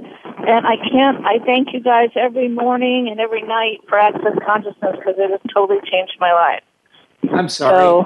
[0.47, 4.95] And I can't, I thank you guys every morning and every night for Access Consciousness
[4.97, 6.63] because it has totally changed my life.
[7.31, 8.05] I'm sorry.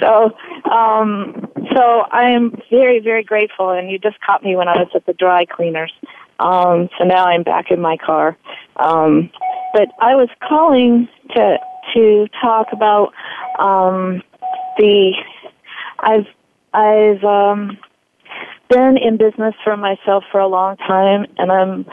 [0.00, 0.32] so,
[0.70, 3.70] um, so I am very, very grateful.
[3.70, 5.92] And you just caught me when I was at the dry cleaners.
[6.40, 8.36] Um, so now I'm back in my car.
[8.76, 9.30] Um,
[9.72, 11.58] but I was calling to
[11.94, 13.12] to talk about
[13.58, 14.22] um,
[14.76, 15.14] the
[16.00, 16.26] I've
[16.72, 17.78] I've um,
[18.68, 21.86] been in business for myself for a long time, and I'm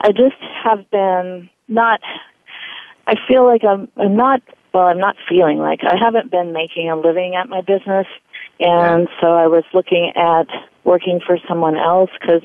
[0.00, 2.00] I just have been not.
[3.06, 4.42] I feel like I'm I'm not.
[4.72, 8.06] Well, I'm not feeling like I haven't been making a living at my business,
[8.58, 10.48] and so I was looking at
[10.82, 12.42] working for someone else because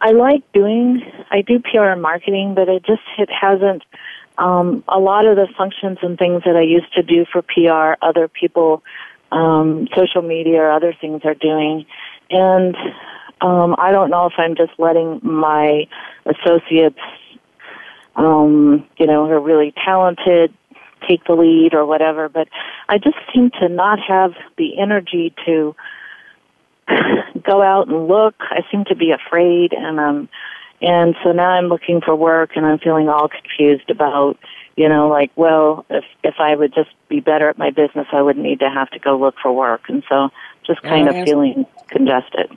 [0.00, 1.02] I like doing.
[1.30, 3.84] I do PR and marketing, but it just it hasn't.
[4.38, 7.96] Um, a lot of the functions and things that I used to do for PR,
[8.04, 8.82] other people,
[9.32, 11.86] um, social media or other things are doing,
[12.28, 12.76] and
[13.40, 15.86] um, I don't know if I'm just letting my
[16.24, 16.98] associates,
[18.16, 20.52] um, you know, who are really talented,
[21.06, 22.28] take the lead or whatever.
[22.28, 22.48] But
[22.88, 25.76] I just seem to not have the energy to
[27.42, 28.34] go out and look.
[28.40, 30.28] I seem to be afraid, and um,
[30.80, 34.36] And so now I'm looking for work and I'm feeling all confused about,
[34.76, 38.20] you know, like, well, if if I would just be better at my business, I
[38.20, 39.88] wouldn't need to have to go look for work.
[39.88, 40.28] And so
[40.66, 42.56] just kind of ask- feeling congested.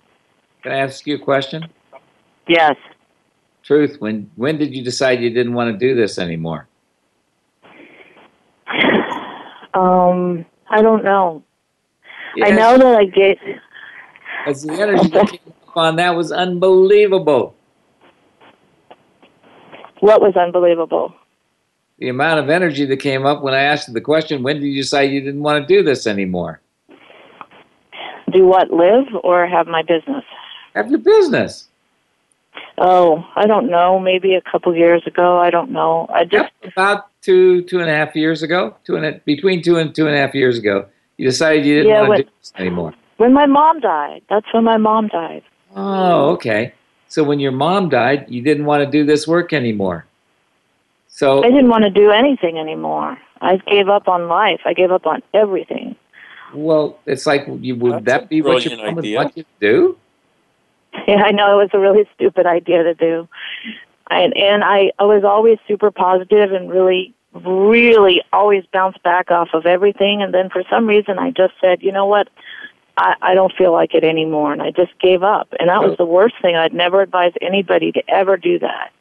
[0.64, 1.68] Can I ask you a question?
[2.48, 2.76] Yes.
[3.64, 6.68] Truth, when when did you decide you didn't want to do this anymore?
[9.74, 11.44] Um, I don't know.
[12.42, 13.38] I know that I get
[14.46, 17.56] Because the energy that came up on that was unbelievable.
[20.02, 21.14] what was unbelievable.
[22.00, 24.82] The amount of energy that came up when I asked the question, when did you
[24.82, 26.62] decide you didn't want to do this anymore?
[28.32, 28.72] Do what?
[28.72, 30.24] Live or have my business?
[30.76, 31.69] Have your business.
[32.82, 34.00] Oh, I don't know.
[34.00, 35.38] Maybe a couple years ago.
[35.38, 36.08] I don't know.
[36.14, 39.78] I just About two, two and a half years ago, two and a, between two
[39.78, 40.86] and two and a half years ago,
[41.18, 42.94] you decided you didn't Yeah, want when- to do this anymore.
[43.18, 44.22] when my mom died.
[44.30, 45.44] That's when my mom died.
[45.76, 46.74] Oh, okay.
[47.10, 50.06] So when your mom died, you didn't want to do this work anymore.
[51.10, 53.18] So I didn't want to do anything anymore.
[53.42, 54.62] I gave up on life.
[54.66, 55.96] I gave up on everything.
[56.54, 59.18] Well, it's like you would That's that be what your brilliant mom would idea.
[59.18, 59.98] want you to do?
[61.08, 63.28] Yeah, I know it was a really stupid idea to do.
[64.10, 69.50] And and I, I was always super positive and really really always bounced back off
[69.54, 72.28] of everything and then for some reason I just said, you know what?
[72.98, 75.48] I, I don't feel like it anymore and I just gave up.
[75.60, 76.56] And that was the worst thing.
[76.56, 78.92] I'd never advise anybody to ever do that.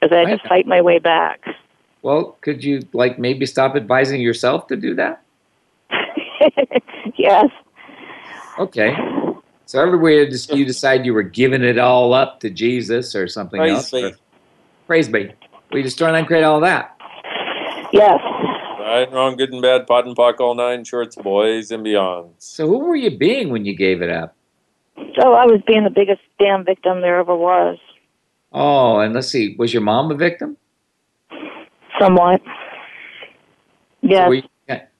[0.00, 1.40] Because I had to fight my way back.
[2.02, 5.22] Well, could you like maybe stop advising yourself to do that?
[7.16, 7.46] yes.
[8.58, 8.94] Okay.
[9.68, 13.28] So everywhere you just- you decide you were giving it all up to Jesus or
[13.28, 13.90] something Praise else.
[13.90, 14.04] be.
[14.04, 14.12] or-
[14.86, 15.30] Praise be.
[15.72, 16.96] We just trying to create all that.
[17.92, 18.18] Yes.
[18.80, 22.30] Right, and wrong, good and bad, POD and POC, all nine shorts, boys and beyond.
[22.38, 24.34] So who were you being when you gave it up?
[25.20, 27.76] So I was being the biggest damn victim there ever was.
[28.54, 30.56] Oh, and let's see, was your mom a victim?
[32.00, 32.40] Somewhat.
[34.00, 34.28] Yes.
[34.28, 34.42] So you-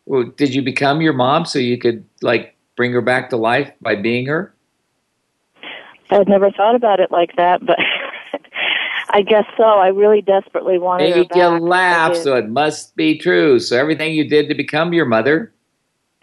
[0.04, 3.72] well, did you become your mom so you could like bring her back to life
[3.80, 4.54] by being her?
[6.10, 7.78] I'd never thought about it like that, but
[9.10, 9.62] I guess so.
[9.64, 11.60] I really desperately wanted her Make you back.
[11.60, 13.58] laugh, so it must be true.
[13.58, 15.52] So everything you did to become your mother,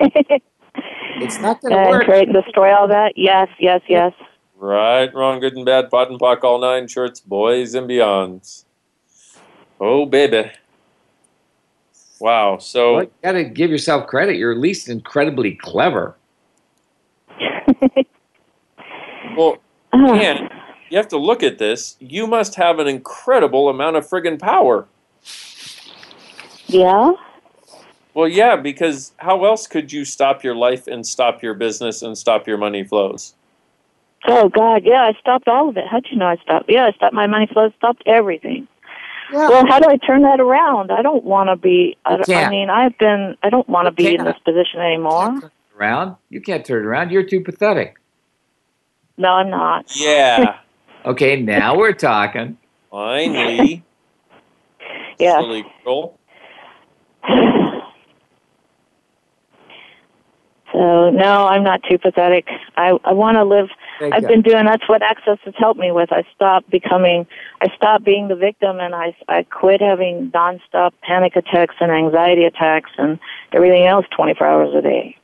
[0.00, 2.04] it's not going to and work.
[2.04, 3.12] create, destroy all that.
[3.16, 4.12] Yes, yes, yes.
[4.56, 8.64] Right, wrong, good and bad, POD and POC, all nine shorts, boys and beyonds.
[9.80, 10.50] Oh, baby.
[12.20, 12.58] Wow.
[12.58, 14.36] So, Well, you got to give yourself credit.
[14.36, 16.16] You're at least incredibly clever.
[19.36, 19.58] well,
[19.92, 20.14] uh-huh.
[20.14, 20.50] man,
[20.90, 21.96] you have to look at this.
[22.00, 24.86] You must have an incredible amount of friggin' power.
[26.66, 27.12] Yeah.
[28.14, 32.16] Well, yeah, because how else could you stop your life and stop your business and
[32.16, 33.34] stop your money flows?
[34.26, 35.84] Oh God, yeah, I stopped all of it.
[35.90, 36.66] How'd you know I stopped?
[36.68, 38.68] Yeah, I stopped my money flow, stopped everything.
[39.32, 40.92] Well, how do I turn that around?
[40.92, 41.96] I don't want to be.
[42.04, 43.36] I, don't- I mean, I've been.
[43.42, 45.50] I don't want to be in this position anymore.
[45.76, 46.16] Around?
[46.28, 47.10] You can't turn it around.
[47.10, 47.96] You're too pathetic.
[49.16, 49.94] No, I'm not.
[49.96, 50.58] Yeah.
[51.04, 52.56] Okay, now we're talking.
[52.90, 53.82] Finally.
[55.18, 55.40] Yeah.
[55.40, 56.16] Silly girl.
[60.72, 62.46] So no, I'm not too pathetic.
[62.76, 63.68] I I want to live.
[64.00, 64.28] Thank I've you.
[64.28, 64.64] been doing.
[64.64, 66.10] That's what Access has helped me with.
[66.10, 67.26] I stopped becoming.
[67.60, 72.44] I stopped being the victim, and I I quit having nonstop panic attacks and anxiety
[72.44, 73.18] attacks and
[73.52, 75.16] everything else 24 hours a day.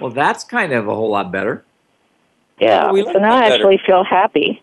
[0.00, 1.64] Well, that's kind of a whole lot better.
[2.60, 2.92] Yeah.
[2.92, 3.54] we so like now I better.
[3.54, 4.62] actually feel happy.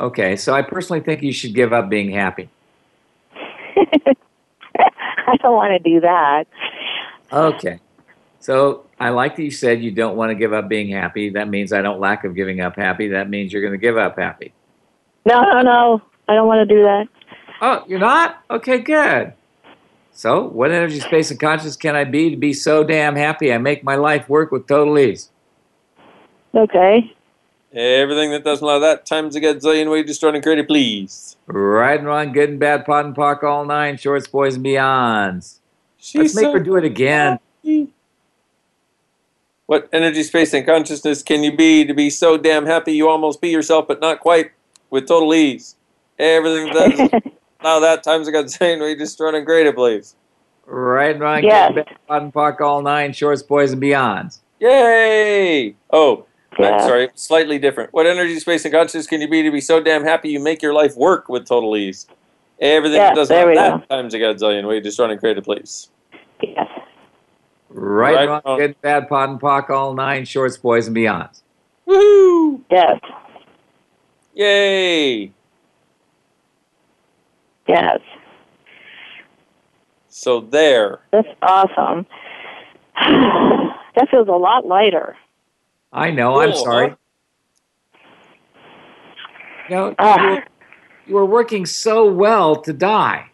[0.00, 2.48] Okay, so I personally think you should give up being happy.
[5.26, 6.46] I don't want to do that.
[7.32, 7.78] Okay.
[8.40, 11.30] So I like that you said you don't want to give up being happy.
[11.30, 13.08] That means I don't lack of giving up happy.
[13.08, 14.52] That means you're going to give up happy.
[15.24, 16.02] No, no, no.
[16.28, 17.06] I don't want to do that.
[17.60, 18.42] Oh, you're not?
[18.50, 19.34] Okay, good.
[20.10, 23.58] So, what energy, space, and conscious can I be to be so damn happy I
[23.58, 25.30] make my life work with total ease?
[26.54, 27.12] Okay.
[27.72, 31.36] Everything that doesn't allow that times a godzillion way destroying and created, please.
[31.46, 35.58] Right and wrong, good and bad, POD and POC, all nine, shorts, boys, and beyonds.
[36.14, 37.38] Let's make so her do it again.
[39.66, 43.40] What energy, space, and consciousness can you be to be so damn happy you almost
[43.40, 44.50] be yourself, but not quite,
[44.90, 45.76] with total ease?
[46.18, 50.14] Everything that doesn't allow that times a godzillion way destroying and created, please.
[50.66, 51.72] Right and wrong, Yes.
[51.72, 54.40] good and bad, POD and POC, all nine, shorts, boys, and beyonds.
[54.60, 55.74] Yay!
[55.90, 56.26] Oh,
[56.58, 56.74] Yeah.
[56.76, 57.92] I'm sorry, slightly different.
[57.92, 60.62] What energy, space, and consciousness can you be to be so damn happy you make
[60.62, 62.06] your life work with total ease?
[62.60, 65.44] Everything Yes, that doesn't there have we that times a godzillion way destroying and created,
[65.44, 65.88] please.
[66.42, 66.68] Yes.
[67.70, 68.58] Right, Right, wrong, wrong.
[68.58, 71.30] good bad, POD and POC, all nine, shorts, boys, and beyond.
[71.88, 72.60] Woohoo!
[72.70, 73.00] Yes.
[74.34, 75.32] Yay!
[77.68, 78.00] Yes,
[80.08, 81.00] So there.
[81.12, 82.06] that's awesome.
[82.96, 85.16] that feels a lot lighter.
[85.92, 86.40] I know.
[86.40, 86.90] I'm sorry.
[86.90, 86.96] huh?
[89.68, 90.20] You, know, Ah.
[90.22, 90.44] you, were,
[91.06, 93.30] you were working so well to die.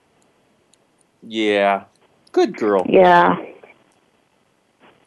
[1.23, 1.85] Yeah.
[2.33, 2.85] Good girl.
[2.89, 3.37] Yeah.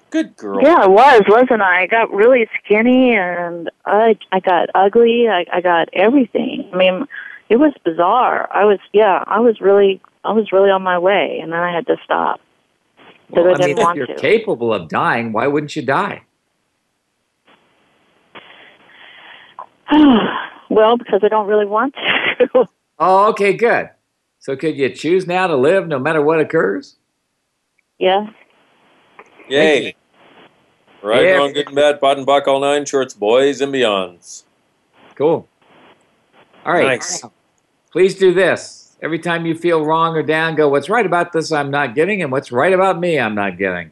[0.10, 0.60] Good girl.
[0.62, 1.84] Yeah, I was, wasn't I?
[1.84, 5.28] I got really skinny and I I got ugly.
[5.30, 6.70] I I got everything.
[6.74, 7.08] I mean,
[7.48, 8.50] it was bizarre.
[8.54, 11.74] I was yeah, I was really I was really on my way and then I
[11.74, 12.42] had to stop.
[13.30, 14.16] Because Well, I I mean, if you're to.
[14.16, 16.24] capable of dying, why wouldn't you die?
[20.70, 22.66] well, because I don't really want to.
[23.04, 23.90] Oh, okay, good.
[24.38, 26.98] So could you choose now to live no matter what occurs?
[27.98, 28.28] yeah.
[29.50, 29.96] Yay.
[31.02, 31.38] Right, Yeah.
[31.38, 34.44] wrong, good and bad, POD and POC, all nine shorts, boys and beyonds.
[35.16, 35.48] Cool.
[36.64, 36.86] All right.
[36.86, 37.24] Nice.
[37.92, 38.96] Please do this.
[39.02, 42.22] Every time you feel wrong or down, go, what's right about this I'm not getting,
[42.22, 43.92] and what's right about me I'm not getting.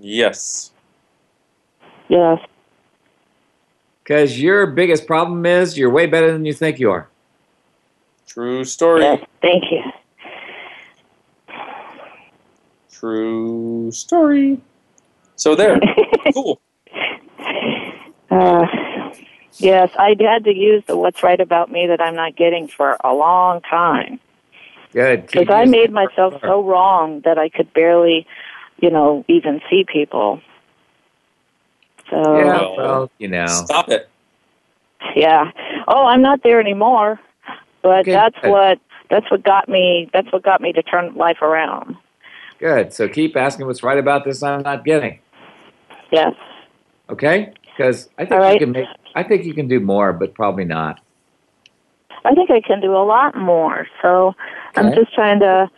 [0.00, 0.72] Yes.
[2.08, 2.38] Yes.
[4.08, 7.10] Because your biggest problem is you're way better than you think you are.
[8.26, 9.02] True story.
[9.02, 9.22] Yes.
[9.42, 9.82] Thank you.
[12.90, 14.62] True story.
[15.36, 15.78] So there.
[16.32, 16.58] cool.
[18.30, 18.66] Uh,
[19.58, 22.96] yes, I had to use the "What's right about me that I'm not getting" for
[23.04, 24.20] a long time
[24.94, 25.26] Good.
[25.26, 28.26] because I made myself so wrong that I could barely,
[28.80, 30.40] you know, even see people.
[32.10, 33.46] So Yeah, Well, well, you know.
[33.46, 34.08] Stop it.
[35.16, 35.50] yeah.
[35.88, 37.20] Oh, I'm not there anymore.
[37.82, 38.78] But Okay, that's what
[39.10, 40.10] that's what got me.
[40.12, 41.96] That's what got me to turn life around.
[42.58, 42.92] Good.
[42.92, 45.20] So keep asking what's right about this I'm not getting.
[46.10, 46.34] Yes.
[47.08, 47.52] Okay?
[47.76, 48.86] Because I think All you can make.
[49.14, 51.00] I think you can do more, but probably not.
[52.24, 53.86] I think I can do a lot more.
[54.02, 54.34] So
[54.76, 55.70] I'm just trying to.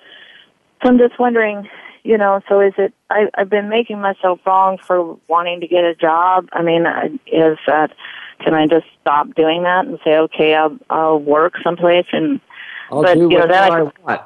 [0.83, 1.69] So I'm just wondering,
[2.03, 2.41] you know.
[2.49, 2.93] So is it?
[3.11, 6.49] I, I've been making myself wrong for wanting to get a job.
[6.53, 6.87] I mean,
[7.27, 7.93] is that?
[8.41, 12.41] Can I just stop doing that and say, okay, I'll I'll work someplace and.
[12.91, 14.23] I'll but do you know, whatever then I I want.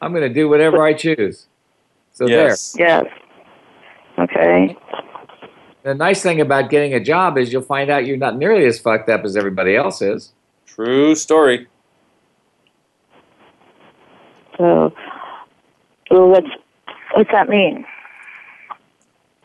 [0.00, 1.46] I'm going to do whatever I choose.
[2.12, 2.74] So Yes.
[2.78, 3.06] Yes.
[4.18, 4.76] Okay.
[5.82, 8.78] The nice thing about getting a job is you'll find out you're not nearly as
[8.78, 10.32] fucked up as everybody else is.
[10.66, 11.68] True story.
[14.58, 14.92] So,
[16.10, 16.48] so what's
[17.14, 17.84] what's that mean?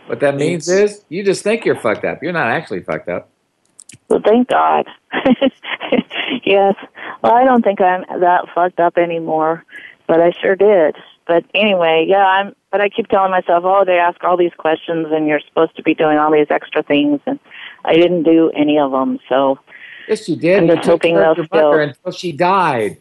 [0.08, 2.22] What that means is you just think you're fucked up.
[2.22, 3.30] You're not actually fucked up.
[4.10, 4.86] Well, thank God.
[6.44, 6.76] yes.
[7.24, 9.64] Well, I don't think I'm that fucked up anymore,
[10.08, 10.96] but I sure did.
[11.28, 12.56] But anyway, yeah, I'm.
[12.72, 15.82] But I keep telling myself, oh, they ask all these questions, and you're supposed to
[15.84, 17.40] be doing all these extra things, and
[17.86, 19.18] I didn't do any of them.
[19.30, 19.58] So,
[20.10, 20.60] Yes, you did.
[20.60, 22.98] I'm just hoping care of they'll your mother still- until she died.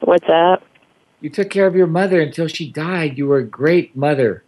[0.00, 0.62] what's that?
[1.20, 3.18] You took care of your mother until she died.
[3.18, 4.44] You were a great mother.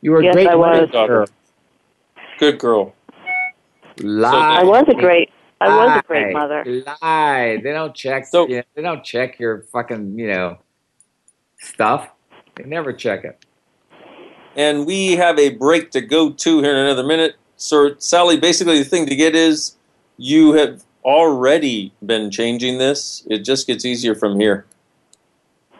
[0.00, 0.86] You were a Yes, great I mother.
[0.86, 0.90] was.
[1.08, 1.26] girl.
[2.38, 2.94] Good girl.
[3.98, 4.58] Lie.
[4.60, 5.30] I was a great.
[5.60, 6.64] I was a great mother.
[6.64, 7.60] Lie.
[7.62, 8.26] They don't check.
[8.26, 10.58] So- you know, they don't check your fucking you know
[11.58, 12.10] stuff.
[12.56, 13.44] They never check it.
[14.56, 17.36] And we have a break to go to here in another minute.
[17.56, 19.76] So, Sally, basically, the thing to get is
[20.18, 23.26] you have already been changing this.
[23.30, 24.66] It just gets easier from here.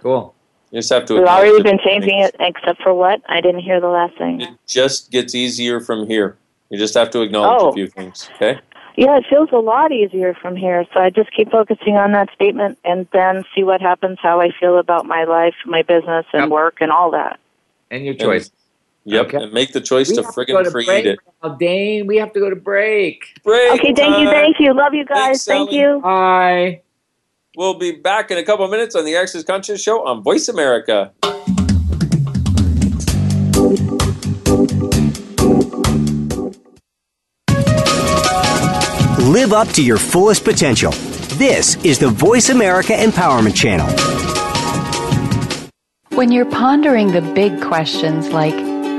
[0.02, 0.34] Cool.
[0.70, 1.14] You just have to.
[1.14, 3.22] We've already been changing it, except for what?
[3.28, 4.40] I didn't hear the last thing.
[4.40, 6.36] It just gets easier from here.
[6.70, 7.68] You just have to acknowledge Oh.
[7.68, 8.28] a few things.
[8.36, 8.58] Okay.
[8.96, 10.84] Yeah, it feels a lot easier from here.
[10.92, 14.50] So I just keep focusing on that statement and then see what happens, how I
[14.58, 16.50] feel about my life, my business, and Yep.
[16.50, 17.38] work, and all that.
[17.90, 18.50] And your choice.
[19.04, 19.26] Yep.
[19.26, 19.42] Okay.
[19.44, 21.18] And make the choice We to have to go friggin' to create break it.
[21.42, 22.06] now, Dane.
[22.06, 23.24] We have to go to break.
[23.44, 23.72] Break.
[23.72, 24.72] Okay, thank you, thank you.
[24.74, 25.18] Love you guys.
[25.24, 25.80] Thanks, thank Sally.
[25.80, 26.00] you.
[26.02, 26.80] Bye.
[27.54, 30.48] We'll be back in a couple of minutes on the Access Conscious Show on Voice
[30.48, 31.12] America.
[39.30, 40.92] Live up to your fullest potential.
[41.36, 43.86] This is the Voice America Empowerment Channel.
[46.16, 48.54] When you're pondering the big questions like,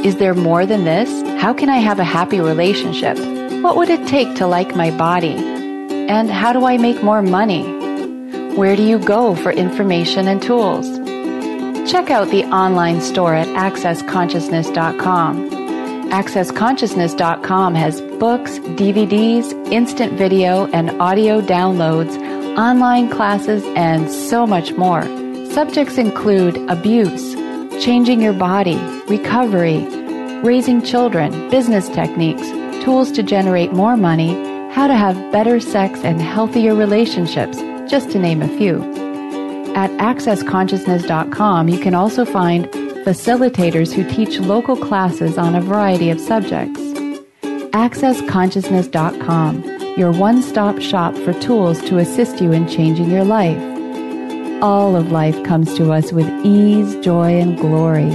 [0.06, 1.10] is there more than this?
[1.42, 3.18] How can I have a happy relationship?
[3.64, 5.34] What would it take to like my body?
[5.34, 7.83] And how do I make more money?
[8.56, 10.88] Where do you go for information and tools?
[11.90, 15.50] Check out the online store at accessconsciousness.com.
[16.12, 22.16] AccessConsciousness.com has books, DVDs, instant video and audio downloads,
[22.56, 25.02] online classes, and so much more.
[25.50, 27.34] Subjects include abuse,
[27.84, 28.78] changing your body,
[29.08, 29.88] recovery,
[30.44, 32.48] raising children, business techniques,
[32.84, 34.36] tools to generate more money,
[34.72, 37.58] how to have better sex and healthier relationships,
[37.94, 38.82] just to name a few.
[39.76, 42.66] At accessconsciousness.com, you can also find
[43.06, 46.82] facilitators who teach local classes on a variety of subjects.
[47.70, 49.64] AccessConsciousness.com,
[49.96, 53.62] your one stop shop for tools to assist you in changing your life.
[54.64, 58.10] All of life comes to us with ease, joy, and glory.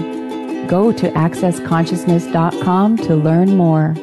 [0.67, 3.95] Go to AccessConsciousness.com to learn more.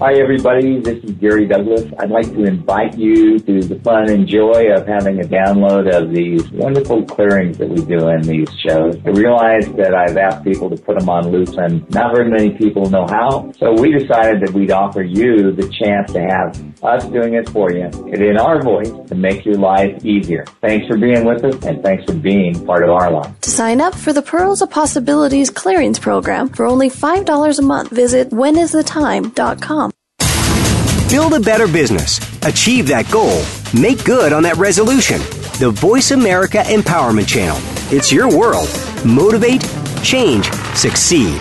[0.00, 0.78] Hi, everybody.
[0.78, 1.92] This is Gary Douglas.
[1.98, 6.14] I'd like to invite you to the fun and joy of having a download of
[6.14, 8.94] these wonderful clearings that we do in these shows.
[9.04, 12.50] I realize that I've asked people to put them on loose and not very many
[12.50, 13.50] people know how.
[13.58, 17.72] So we decided that we'd offer you the chance to have us doing it for
[17.72, 20.44] you and in our voice to make your life easier.
[20.60, 23.40] Thanks for being with us and thanks for being part of our life.
[23.42, 27.90] To sign up for the Pearls of Possibilities Clearings Program for only $5 a month,
[27.90, 29.92] visit whenisthetime.com.
[31.08, 32.18] Build a better business.
[32.42, 33.42] Achieve that goal.
[33.80, 35.20] Make good on that resolution.
[35.58, 37.56] The Voice America Empowerment Channel.
[37.90, 38.68] It's your world.
[39.04, 39.62] Motivate,
[40.02, 41.40] change, succeed.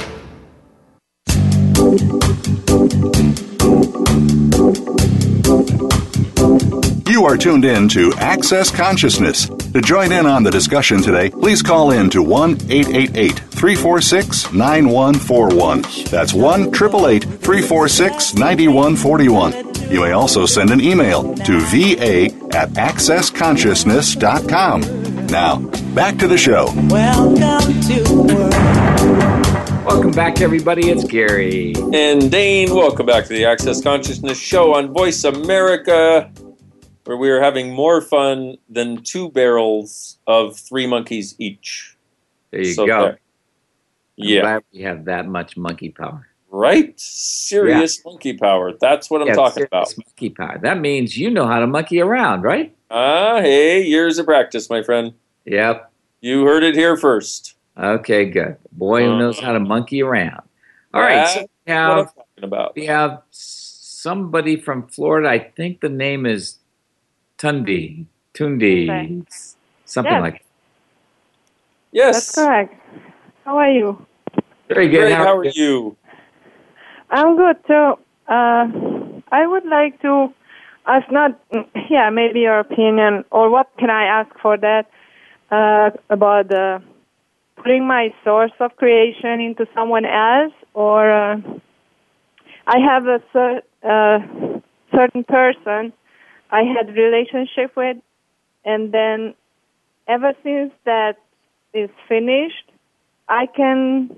[7.18, 9.47] You are tuned in to Access Consciousness.
[9.47, 15.82] To join in on the discussion today, please call in to 1 888 346 9141.
[16.11, 19.89] That's 1 888 346 9141.
[19.89, 25.26] You may also send an email to va at accessconsciousness.com.
[25.26, 25.57] Now,
[25.95, 26.72] back to the show.
[26.88, 28.53] Welcome to world.
[29.88, 30.91] Welcome back, everybody.
[30.91, 31.74] It's Gary.
[31.93, 36.30] And Dane, welcome back to the Access Consciousness Show on Voice America,
[37.08, 41.95] where we are having more fun than two barrels of three monkeys each.
[42.51, 43.01] There you So go.
[43.03, 43.20] there.
[44.18, 44.60] Yeah.
[44.74, 46.28] we have that much monkey power.
[46.49, 46.97] Right?
[46.99, 48.74] Serious monkey power.
[48.80, 49.93] That's what I'm Yeah, talking serious about.
[49.97, 50.58] Monkey power.
[50.62, 52.76] That means you know how to monkey around, right?
[52.89, 55.14] Ah, hey, years of practice, my friend.
[55.45, 55.91] Yep.
[56.22, 57.55] You heard it here first.
[57.78, 58.58] Okay, good.
[58.72, 60.41] Boy who knows how to monkey around.
[60.93, 61.28] All right.
[61.28, 62.76] So we That's what I'm have talking about.
[62.76, 65.30] we have somebody from Florida.
[65.30, 66.58] I think the name is
[67.38, 68.07] Tundi.
[68.33, 68.83] Tundi.
[68.89, 69.15] Okay.
[69.85, 70.21] Something Yes.
[70.21, 70.45] like
[71.91, 72.15] Yes.
[72.15, 72.75] That's correct.
[73.45, 74.05] How are you?
[74.69, 75.09] Very good.
[75.09, 75.97] Great, How how are are you?
[77.09, 78.67] I'm good So Uh,
[79.31, 80.33] I would like to
[80.85, 81.31] ask not,
[81.89, 84.85] yeah, maybe your opinion, or what can I ask for that
[85.51, 86.79] uh, about uh,
[87.57, 91.38] putting my source of creation into someone else, or uh,
[92.67, 94.19] I have a cer- uh,
[94.95, 95.93] certain person
[96.52, 97.98] I had relationship with,
[98.64, 99.36] and then
[100.08, 101.18] ever since that
[101.74, 102.72] is finished,
[103.28, 104.16] I can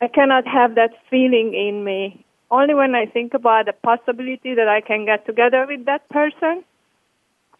[0.00, 2.24] I cannot have that feeling in me.
[2.50, 6.64] Only when I think about the possibility that I can get together with that person,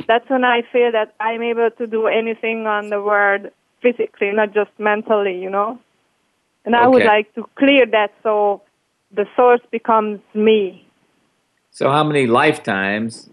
[0.07, 3.51] that's when I feel that I'm able to do anything on the world
[3.83, 5.79] physically, not just mentally, you know.
[6.65, 8.63] And I would like to clear that so
[9.13, 10.87] the source becomes me.
[11.71, 13.31] So, how many lifetimes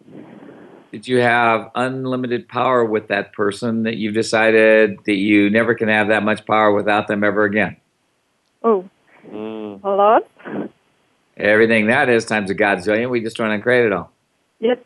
[0.92, 5.88] did you have unlimited power with that person that you've decided that you never can
[5.90, 7.78] have that much power without them ever again?
[8.64, 8.90] Oh,
[9.30, 9.84] Mm.
[9.84, 10.24] a lot?
[11.36, 13.10] Everything that is times a godzillion.
[13.10, 14.12] We just run and create it all.
[14.60, 14.86] Yep.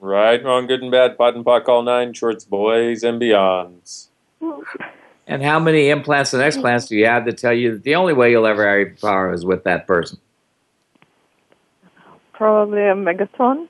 [0.00, 4.08] Right, wrong, good and bad, POD and POC, all nine shorts, boys and beyonds.
[5.26, 8.12] And how many implants and explants do you have to tell you that the only
[8.12, 10.18] way you'll ever have power is with that person?
[12.32, 13.68] Probably a megaton.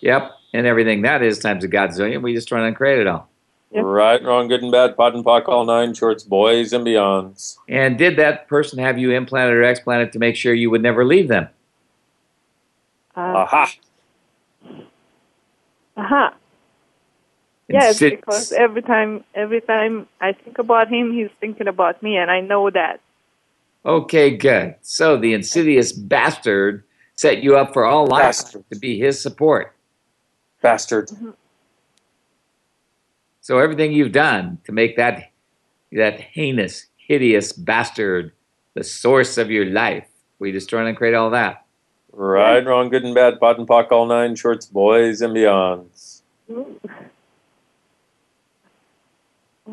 [0.00, 0.30] Yep.
[0.54, 2.22] And everything that is times a godzillion.
[2.22, 3.28] We just run and create it all.
[3.72, 7.56] Right, wrong, good and bad, POD and POC, all nine shorts, boys and beyonds.
[7.68, 11.04] And did that person have you implanted or explanted to make sure you would never
[11.04, 11.48] leave them?
[13.16, 13.72] Uh, Aha!
[15.96, 16.34] aha.
[17.68, 22.00] And Yes, sit- because every time every time I think about him, he's thinking about
[22.00, 23.00] me, and I know that.
[23.84, 24.76] Okay, good.
[24.82, 26.84] So the insidious bastard
[27.16, 29.73] set you up for all life to be his support.
[30.64, 31.08] Bastard.
[31.08, 31.30] Mm-hmm.
[33.42, 35.30] So everything you've done to make that
[35.92, 38.32] that heinous, hideous bastard
[38.72, 40.06] the source of your life,
[40.38, 41.66] we destroy and create all that.
[42.12, 46.22] Right, wrong, good and bad, POD and POC, all nine shorts, boys and beyonds.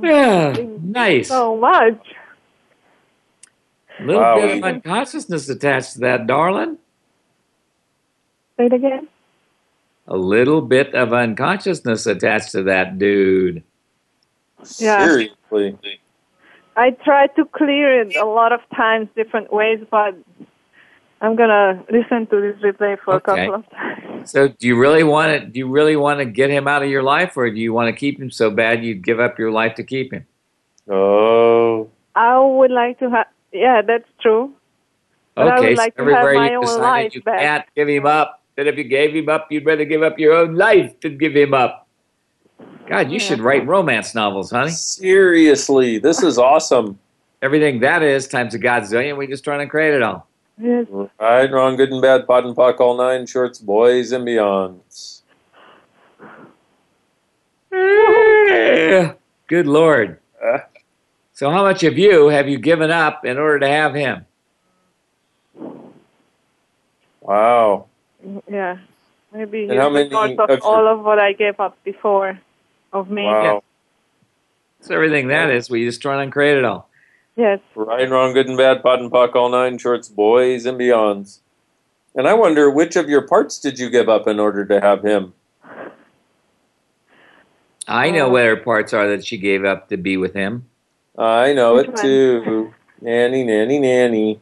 [0.01, 1.29] Yeah, nice.
[1.29, 2.15] So much.
[3.97, 4.35] A little Wow.
[4.41, 6.79] bit of unconsciousness attached to that, darling.
[8.57, 9.07] Say it again.
[10.11, 13.63] A little bit of unconsciousness attached to that dude.
[14.77, 15.05] Yeah.
[15.05, 15.77] Seriously.
[16.75, 20.15] I try to clear it a lot of times, different ways, but
[21.21, 23.45] I'm gonna listen to this replay for Okay.
[23.45, 24.31] a couple of times.
[24.31, 25.47] So, do you really want to?
[25.47, 27.87] Do you really want to get him out of your life, or do you want
[27.87, 30.25] to keep him so bad you'd give up your life to keep him?
[30.89, 31.89] Oh.
[32.15, 33.27] I would like to have.
[33.53, 34.51] Yeah, that's true.
[35.35, 37.21] But I okay, would like so to have everywhere my you own decided life you
[37.21, 37.39] back.
[37.39, 38.40] can't give him up.
[38.57, 41.35] That if you gave him up, you'd rather give up your own life than give
[41.35, 41.87] him up.
[42.87, 44.71] God, you should write romance novels, honey.
[44.71, 46.99] Seriously, this is awesome.
[47.41, 49.17] Everything that is times a godzillion.
[49.17, 50.27] We just trying to create it all.
[50.59, 50.85] Yes.
[51.19, 55.21] Right, wrong, good and bad, POD and POC, all nine shorts, boys and beyonds.
[59.47, 60.19] Good Lord.
[60.43, 60.59] Uh,
[61.33, 64.25] So, how much of you have you given up in order to have him?
[67.21, 67.85] wow.
[68.25, 68.53] Mm-hmm.
[68.53, 68.77] Yeah.
[69.33, 71.77] Maybe And he's how many source of of your- all of what I gave up
[71.83, 72.39] before
[72.91, 73.23] of me.
[73.25, 73.63] Wow.
[74.81, 76.89] So, everything that is, we just trying to create it all.
[77.35, 77.59] Yes.
[77.75, 81.39] Right, and wrong, good and bad, POD and POC, all nine shorts, boys and beyonds.
[82.15, 85.03] And I wonder which of your parts did you give up in order to have
[85.03, 85.33] him?
[87.87, 88.31] I know uh.
[88.31, 90.65] what her parts are that she gave up to be with him.
[91.17, 92.01] I know Which it one?
[92.01, 92.73] too.
[93.01, 94.39] Nanny, nanny, nanny.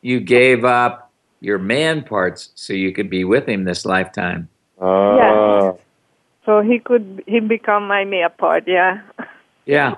[0.00, 1.07] You gave up
[1.40, 4.48] your man parts so you could be with him this lifetime.
[4.80, 5.72] Ah.
[6.44, 9.02] So he could he become my male part, yeah.
[9.66, 9.96] Yeah.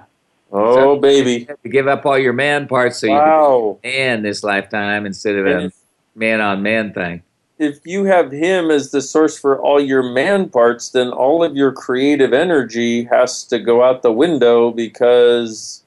[0.53, 1.47] Oh, baby.
[1.47, 3.79] To give up all your man parts so you Wow.
[3.81, 7.23] could be man this lifetime instead of And a man on man thing.
[7.59, 11.57] If you have him as the source for all your man parts, then all of
[11.57, 15.85] your creative energy has to go out the window because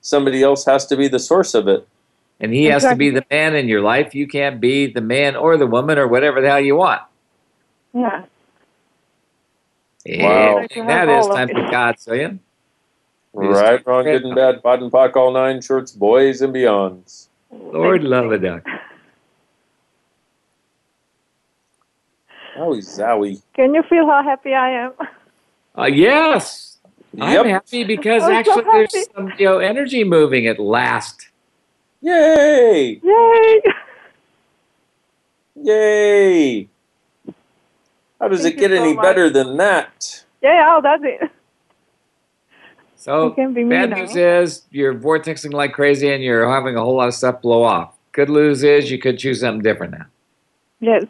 [0.00, 1.86] somebody else has to be the source of it.
[2.40, 4.14] And he has to be the man in your life.
[4.14, 7.00] You can't be the man or the woman or whatever the hell you want.
[7.94, 8.24] Yeah.
[10.06, 10.66] Wow.
[10.76, 12.32] Yeah, that is time for God, so yeah.
[13.32, 16.54] We just- Right, wrong, good and bad, POD and POC, all nine shorts, boys and
[16.54, 17.28] beyonds.
[17.50, 18.64] Lord love a duck.
[22.58, 23.42] Owie zowie.
[23.54, 24.92] Can you feel how happy I am?
[25.78, 26.78] Uh, yes.
[27.20, 31.28] I'm happy because I'm so actually there's some you know, energy moving at last.
[32.06, 33.00] Yay!
[33.02, 33.62] Yay!
[35.56, 36.68] Yay!
[38.20, 39.02] How does Thank it get so any much.
[39.02, 40.24] better than that?
[40.40, 41.30] Yeah, oh that's it.
[42.94, 43.96] So You can be me bad now.
[43.96, 47.64] news is you're vortexing like crazy and you're having a whole lot of stuff blow
[47.64, 47.94] off.
[48.12, 50.06] Good news is you could choose something different now.
[50.78, 51.04] Yes.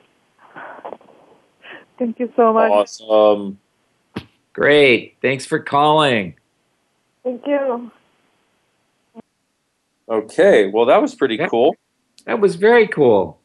[1.99, 2.71] Thank you so much.
[2.71, 3.59] Awesome.
[4.55, 5.17] Great.
[5.21, 6.37] Thanks for calling.
[7.23, 7.91] Thank you.
[10.09, 11.75] Okay, well, that was pretty cool.
[12.27, 13.41] That was very cool.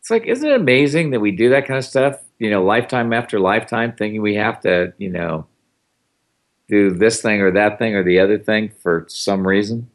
[0.00, 3.12] It's like, isn't it amazing that we do that kind of stuff, you know, lifetime
[3.12, 5.46] after lifetime, thinking we have to, you know,
[6.68, 9.90] do this thing or that thing or the other thing for some reason?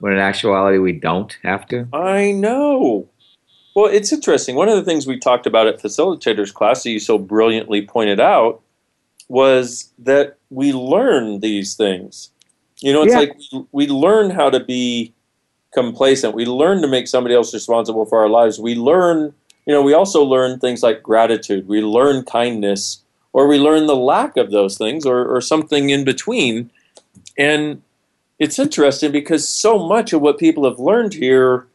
[0.00, 1.86] When in actuality, we don't have to.
[1.92, 3.08] I know.
[3.76, 4.56] Well, it's interesting.
[4.56, 8.18] One of the things we talked about at facilitators class that you so brilliantly pointed
[8.18, 8.62] out
[9.28, 12.31] was that we learn these things.
[12.82, 13.20] You know, it's Yeah.
[13.20, 15.14] like we, we learn how to be
[15.72, 16.34] complacent.
[16.34, 18.60] We learn to make somebody else responsible for our lives.
[18.60, 19.34] We learn,
[19.66, 21.68] you know, we also learn things like gratitude.
[21.68, 23.02] We learn kindness,
[23.32, 26.70] or we learn the lack of those things, or, or something in between.
[27.38, 27.82] And
[28.38, 31.66] it's interesting because so much of what people have learned here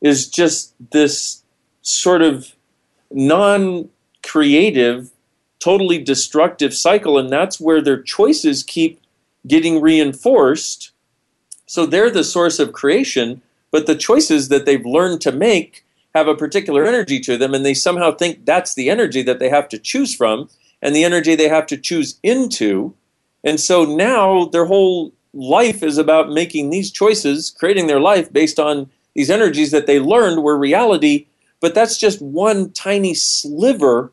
[0.00, 1.42] is just this
[1.82, 2.52] sort of
[3.10, 3.88] non
[4.22, 5.10] creative,
[5.58, 7.18] totally destructive cycle.
[7.18, 9.00] And that's where their choices keep
[9.46, 10.92] getting reinforced.
[11.66, 15.84] So they're the source of creation, but the choices that they've learned to make
[16.14, 19.48] have a particular energy to them, and they somehow think that's the energy that they
[19.48, 20.48] have to choose from
[20.82, 22.94] and the energy they have to choose into.
[23.44, 28.60] And so now their whole life is about making these choices, creating their life based
[28.60, 31.26] on these energies that they learned were reality,
[31.60, 34.12] but that's just one tiny sliver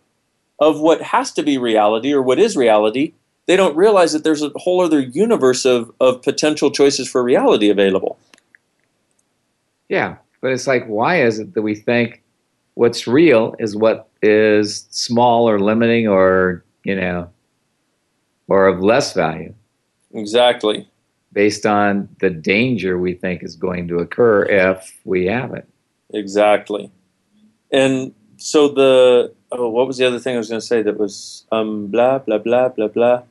[0.59, 3.13] of what has to be reality or what is reality.
[3.50, 7.72] They don't realize that there's a whole other universe of, of potential choices for reality
[7.72, 8.20] available.
[9.88, 10.18] Yeah.
[10.39, 12.22] But it's like, why is it that we think
[12.76, 17.28] what's real is what is small or limiting or, you know,
[18.50, 19.56] or of less value
[20.14, 20.88] Exactly.
[21.34, 25.68] based on the danger we think is going to occur if we have it?
[26.14, 26.91] Exactly.
[27.72, 31.00] And so the oh, what was the other thing I was going to say that
[31.00, 33.24] was um blah blah blah blah blah.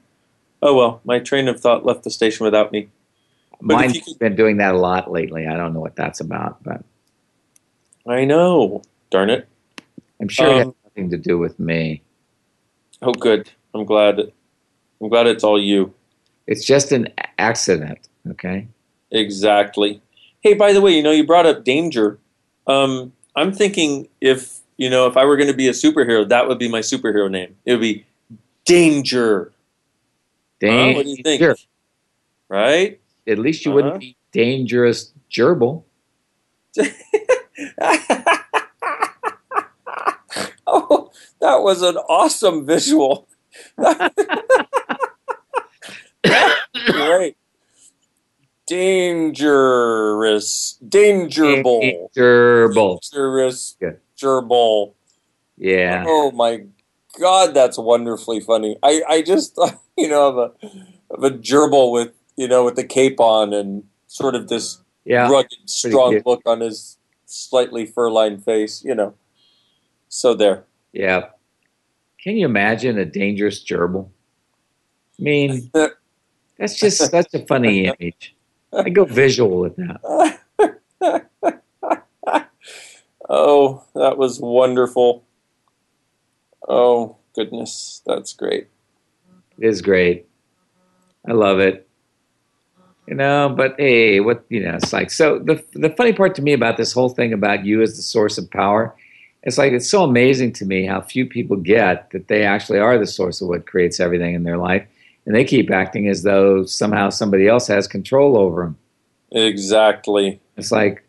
[0.62, 2.88] Oh well, my train of thought left the station without me.
[3.60, 5.46] But Mine's you been doing that a lot lately.
[5.46, 6.84] I don't know what that's about, but
[8.06, 8.82] I know.
[9.10, 9.48] Darn it.
[10.20, 12.02] I'm sure it has Um, nothing to do with me.
[13.02, 13.50] Oh, good.
[13.74, 14.32] I'm glad.
[15.00, 15.92] I'm glad it's all you.
[16.46, 18.66] It's just an accident, okay?
[19.10, 20.00] Exactly.
[20.40, 22.18] Hey, by the way, you know you brought up danger.
[22.66, 26.48] Um, I'm thinking if you know if I were going to be a superhero, that
[26.48, 27.56] would be my superhero name.
[27.64, 28.04] It would be
[28.64, 29.50] Danger.
[30.62, 30.92] Huh?
[30.94, 31.40] What do you think?
[31.40, 31.56] Danger.
[32.48, 33.00] Right?
[33.26, 33.76] At least you Uh-huh.
[33.76, 35.84] wouldn't be dangerous gerbil.
[40.70, 43.26] Oh, that was an awesome visual.
[46.86, 47.36] Great.
[48.66, 50.78] Dangerous.
[50.86, 52.10] Dangerable.
[52.14, 53.00] Gerbil.
[53.10, 53.76] Dangerous.
[53.80, 53.98] Good.
[54.20, 54.92] Gerbil.
[55.56, 56.04] Yeah.
[56.06, 56.64] Oh my
[57.18, 58.76] god, that's wonderfully funny.
[58.82, 59.58] I, I just
[59.98, 63.84] you know, of a of a gerbil with you know with the cape on and
[64.06, 65.28] sort of this Yeah.
[65.30, 66.26] rugged, strong cute.
[66.26, 68.82] look on his slightly fur-lined face.
[68.84, 69.14] You know.
[70.08, 70.64] So there.
[70.92, 71.28] Yeah.
[72.22, 74.08] Can you imagine a dangerous gerbil?
[75.18, 75.70] I mean,
[76.58, 78.34] that's just such a funny image.
[78.72, 80.38] I go visual with that.
[83.30, 85.22] Oh, that was wonderful.
[86.68, 88.68] Oh goodness, that's great.
[89.58, 90.28] It is great.
[91.26, 91.88] I love it.
[93.06, 96.42] You know, but hey, what you know, it's like so the the funny part to
[96.42, 98.94] me about this whole thing about you as the source of power,
[99.42, 102.98] it's like it's so amazing to me how few people get that they actually are
[102.98, 104.86] the source of what creates everything in their life.
[105.24, 108.78] And they keep acting as though somehow somebody else has control over them.
[109.30, 110.40] Exactly.
[110.56, 111.04] It's like,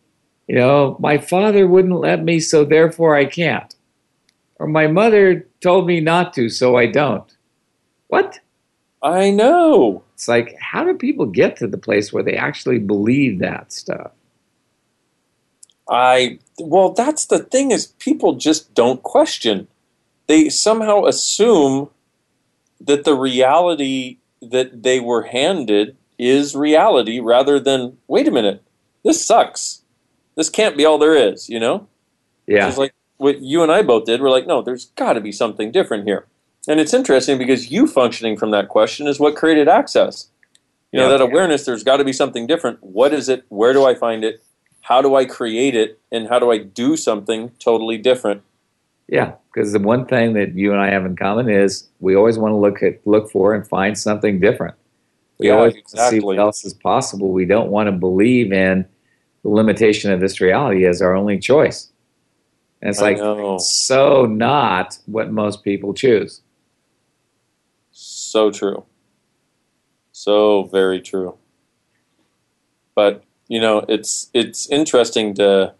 [0.48, 3.74] you know, my father wouldn't let me, so therefore I can't.
[4.60, 7.36] Or my mother told me not to, so I don't.
[8.08, 8.40] What?
[9.02, 10.04] I know.
[10.14, 14.12] It's like, how do people get to the place where they actually believe that stuff?
[15.90, 19.68] I well, that's the thing is people just don't question.
[20.28, 21.90] They somehow assume
[22.80, 28.62] that the reality that they were handed is reality rather than wait a minute,
[29.04, 29.82] this sucks.
[30.36, 31.88] This can't be all there is, you know?
[32.46, 32.68] Yeah.
[32.68, 34.22] It's like what you and I both did.
[34.22, 36.26] We're like, no, there's got to be something different here.
[36.68, 40.30] And it's interesting because you functioning from that question is what created access.
[40.92, 41.18] You know, Yeah.
[41.18, 42.82] that awareness, there's got to be something different.
[42.82, 43.44] What is it?
[43.50, 44.42] Where do I find it?
[44.82, 46.00] How do I create it?
[46.12, 48.42] And how do I do something totally different?
[49.10, 52.38] Yeah, because the one thing that you and I have in common is we always
[52.38, 54.76] want to look at look for and find something different.
[55.40, 57.32] We Yeah, always want to see what else is possible.
[57.32, 58.86] We don't want to believe in
[59.44, 61.92] the limitation of this reality as our only choice.
[62.82, 63.58] And it's I like know.
[63.58, 66.42] so not what most people choose.
[67.92, 68.86] So true.
[70.12, 71.38] So very true.
[72.96, 75.74] But you know, it's it's interesting to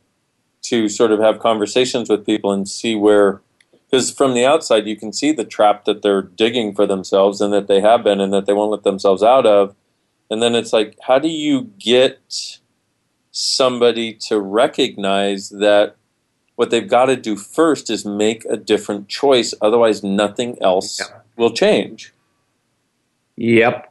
[0.64, 3.42] to sort of have conversations with people and see where
[3.90, 7.54] because from the outside you can see the trap that they're digging for themselves and
[7.54, 9.76] that they have been and that they won't let themselves out of.
[10.30, 12.60] And then it's like, how do you get
[13.32, 15.96] somebody to recognize that
[16.60, 21.00] what they've got to do first is make a different choice, otherwise nothing else
[21.38, 22.14] will change.
[23.38, 23.90] Yep.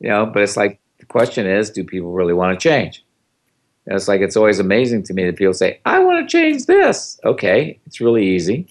[0.00, 3.04] You know, but it's like the question is, do people really want to change?
[3.84, 6.64] And it's like it's always amazing to me that people say, I want to change
[6.64, 7.20] this.
[7.22, 8.68] Okay, it's really easy.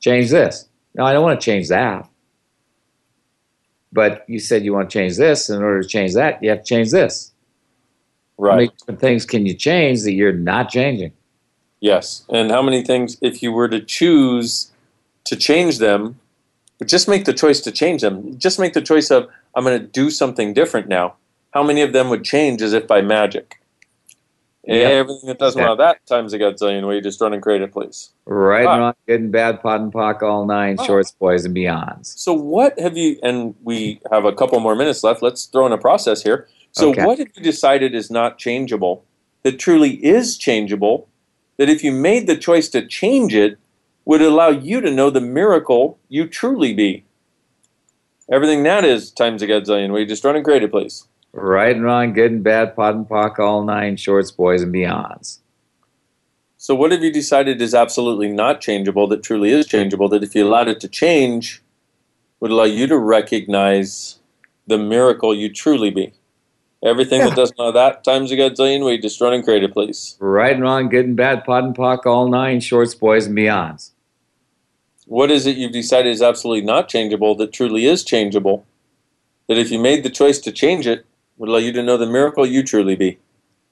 [0.00, 0.70] Change this.
[0.94, 2.08] No, I don't want to change that.
[3.92, 5.50] But you said you want to change this.
[5.50, 7.32] In order to change that, you have to change this.
[8.38, 8.78] How many Right.
[8.78, 11.12] different things can you change that you're not changing?
[11.80, 12.24] Yes.
[12.28, 14.70] And how many things, if you were to choose
[15.24, 16.18] to change them,
[16.78, 19.78] but just make the choice to change them, just make the choice of, I'm going
[19.80, 21.14] to do something different now.
[21.52, 23.56] How many of them would change as if by magic?
[24.64, 24.90] Yep.
[24.92, 28.10] Everything that doesn't allow that times a godzillion way, just run and create it, please.
[28.26, 28.72] Right Ah.
[28.74, 30.84] and wrong, good and bad, POD and POC, all nine, Ah.
[30.84, 32.06] shorts, boys, and beyonds.
[32.18, 35.72] So, what have you, and we have a couple more minutes left, let's throw in
[35.72, 36.46] a process here.
[36.72, 37.04] So, Okay.
[37.06, 39.02] what have you decided is not changeable
[39.44, 41.08] that truly is changeable?
[41.60, 43.58] That if you made the choice to change it,
[44.06, 47.04] would allow you to know the miracle you truly be?
[48.32, 49.92] Everything that is times a godzillion.
[49.92, 51.06] We just run and create it, please?
[51.34, 55.40] Right and wrong, good and bad, POD and POC, all nine, shorts, boys, and beyonds.
[56.56, 60.08] So, what have you decided is absolutely not changeable that truly is changeable?
[60.08, 61.62] That if you allowed it to change,
[62.40, 64.18] would allow you to recognize
[64.66, 66.14] the miracle you truly be?
[66.82, 69.72] Everything that doesn't allow that times a godzillion, we you just run and create it,
[69.72, 70.16] please?
[70.18, 73.90] Right and wrong, good and bad, POD and POC, all nine, shorts, boys, and beyonds.
[75.06, 78.64] What is it you've decided is absolutely not changeable that truly is changeable?
[79.46, 81.04] That if you made the choice to change it,
[81.36, 83.18] would allow you to know the miracle you truly be?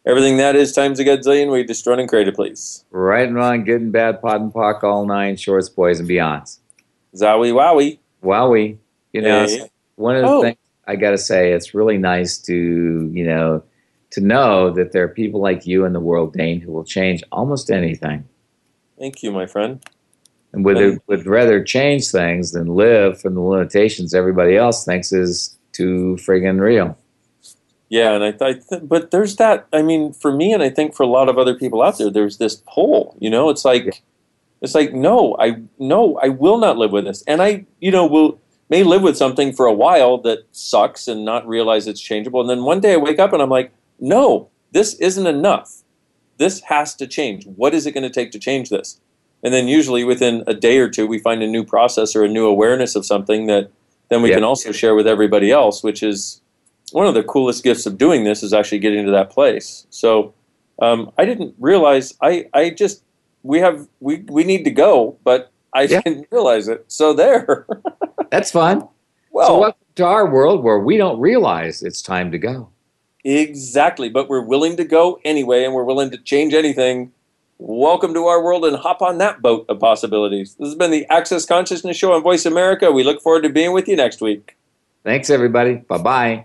[0.07, 2.85] Everything that is times a godzillion, we you just run and create it, please?
[2.91, 6.59] Right and wrong, good and bad, POD and POC, all nine, shorts, boys, and beyonds.
[7.15, 7.99] Zowie wowie.
[8.23, 8.77] Wowie.
[9.13, 9.71] You know, Hey.
[9.97, 10.43] one of the Oh.
[10.43, 10.57] things
[10.89, 13.62] I got to say, it's really nice to, you know,
[14.11, 17.22] to know that there are people like you in the world, Dane, who will change
[17.30, 18.26] almost anything.
[18.99, 19.84] Thank you, my friend.
[20.53, 25.59] And would, would rather change things than live from the limitations everybody else thinks is
[25.72, 26.97] too friggin' real.
[27.91, 29.66] Yeah, and I, I th- but there's that.
[29.72, 32.11] I mean, for me, and I think for a lot of other people out there,
[32.11, 33.16] there's this pull.
[33.18, 34.03] You know, it's like,
[34.61, 38.07] it's like, no, I no, I will not live with this, and I, you know,
[38.07, 38.41] will
[38.71, 42.51] may live with something for a while that sucks and not realize it's changeable, and
[42.51, 45.83] then one day I wake up and I'm like, no, this isn't enough.
[46.37, 47.47] This has to change.
[47.47, 49.01] What is it going to take to change this?
[49.43, 52.29] And then usually within a day or two, we find a new process or a
[52.29, 53.71] new awareness of something that
[54.09, 54.37] then we Yeah.
[54.37, 56.41] can also share with everybody else, which is
[56.93, 59.87] one of the coolest gifts of doing this is actually getting to that place.
[59.91, 60.35] So
[60.81, 63.03] um, I didn't realize I, I just
[63.43, 66.85] we have we, we need to go, but I didn't realize it.
[66.89, 67.66] So there.
[68.31, 68.89] That's fun.
[69.31, 72.70] Well, so welcome to our world where we don't realize it's time to go.
[73.24, 77.12] Exactly, but we're willing to go anyway, and we're willing to change anything.
[77.59, 80.55] Welcome to our world and hop on that boat of possibilities.
[80.55, 82.93] This has been the Access Consciousness Show on Voice America.
[82.93, 84.57] We look forward to being with you next week.
[85.03, 85.74] Thanks, everybody.
[85.74, 86.45] Bye bye.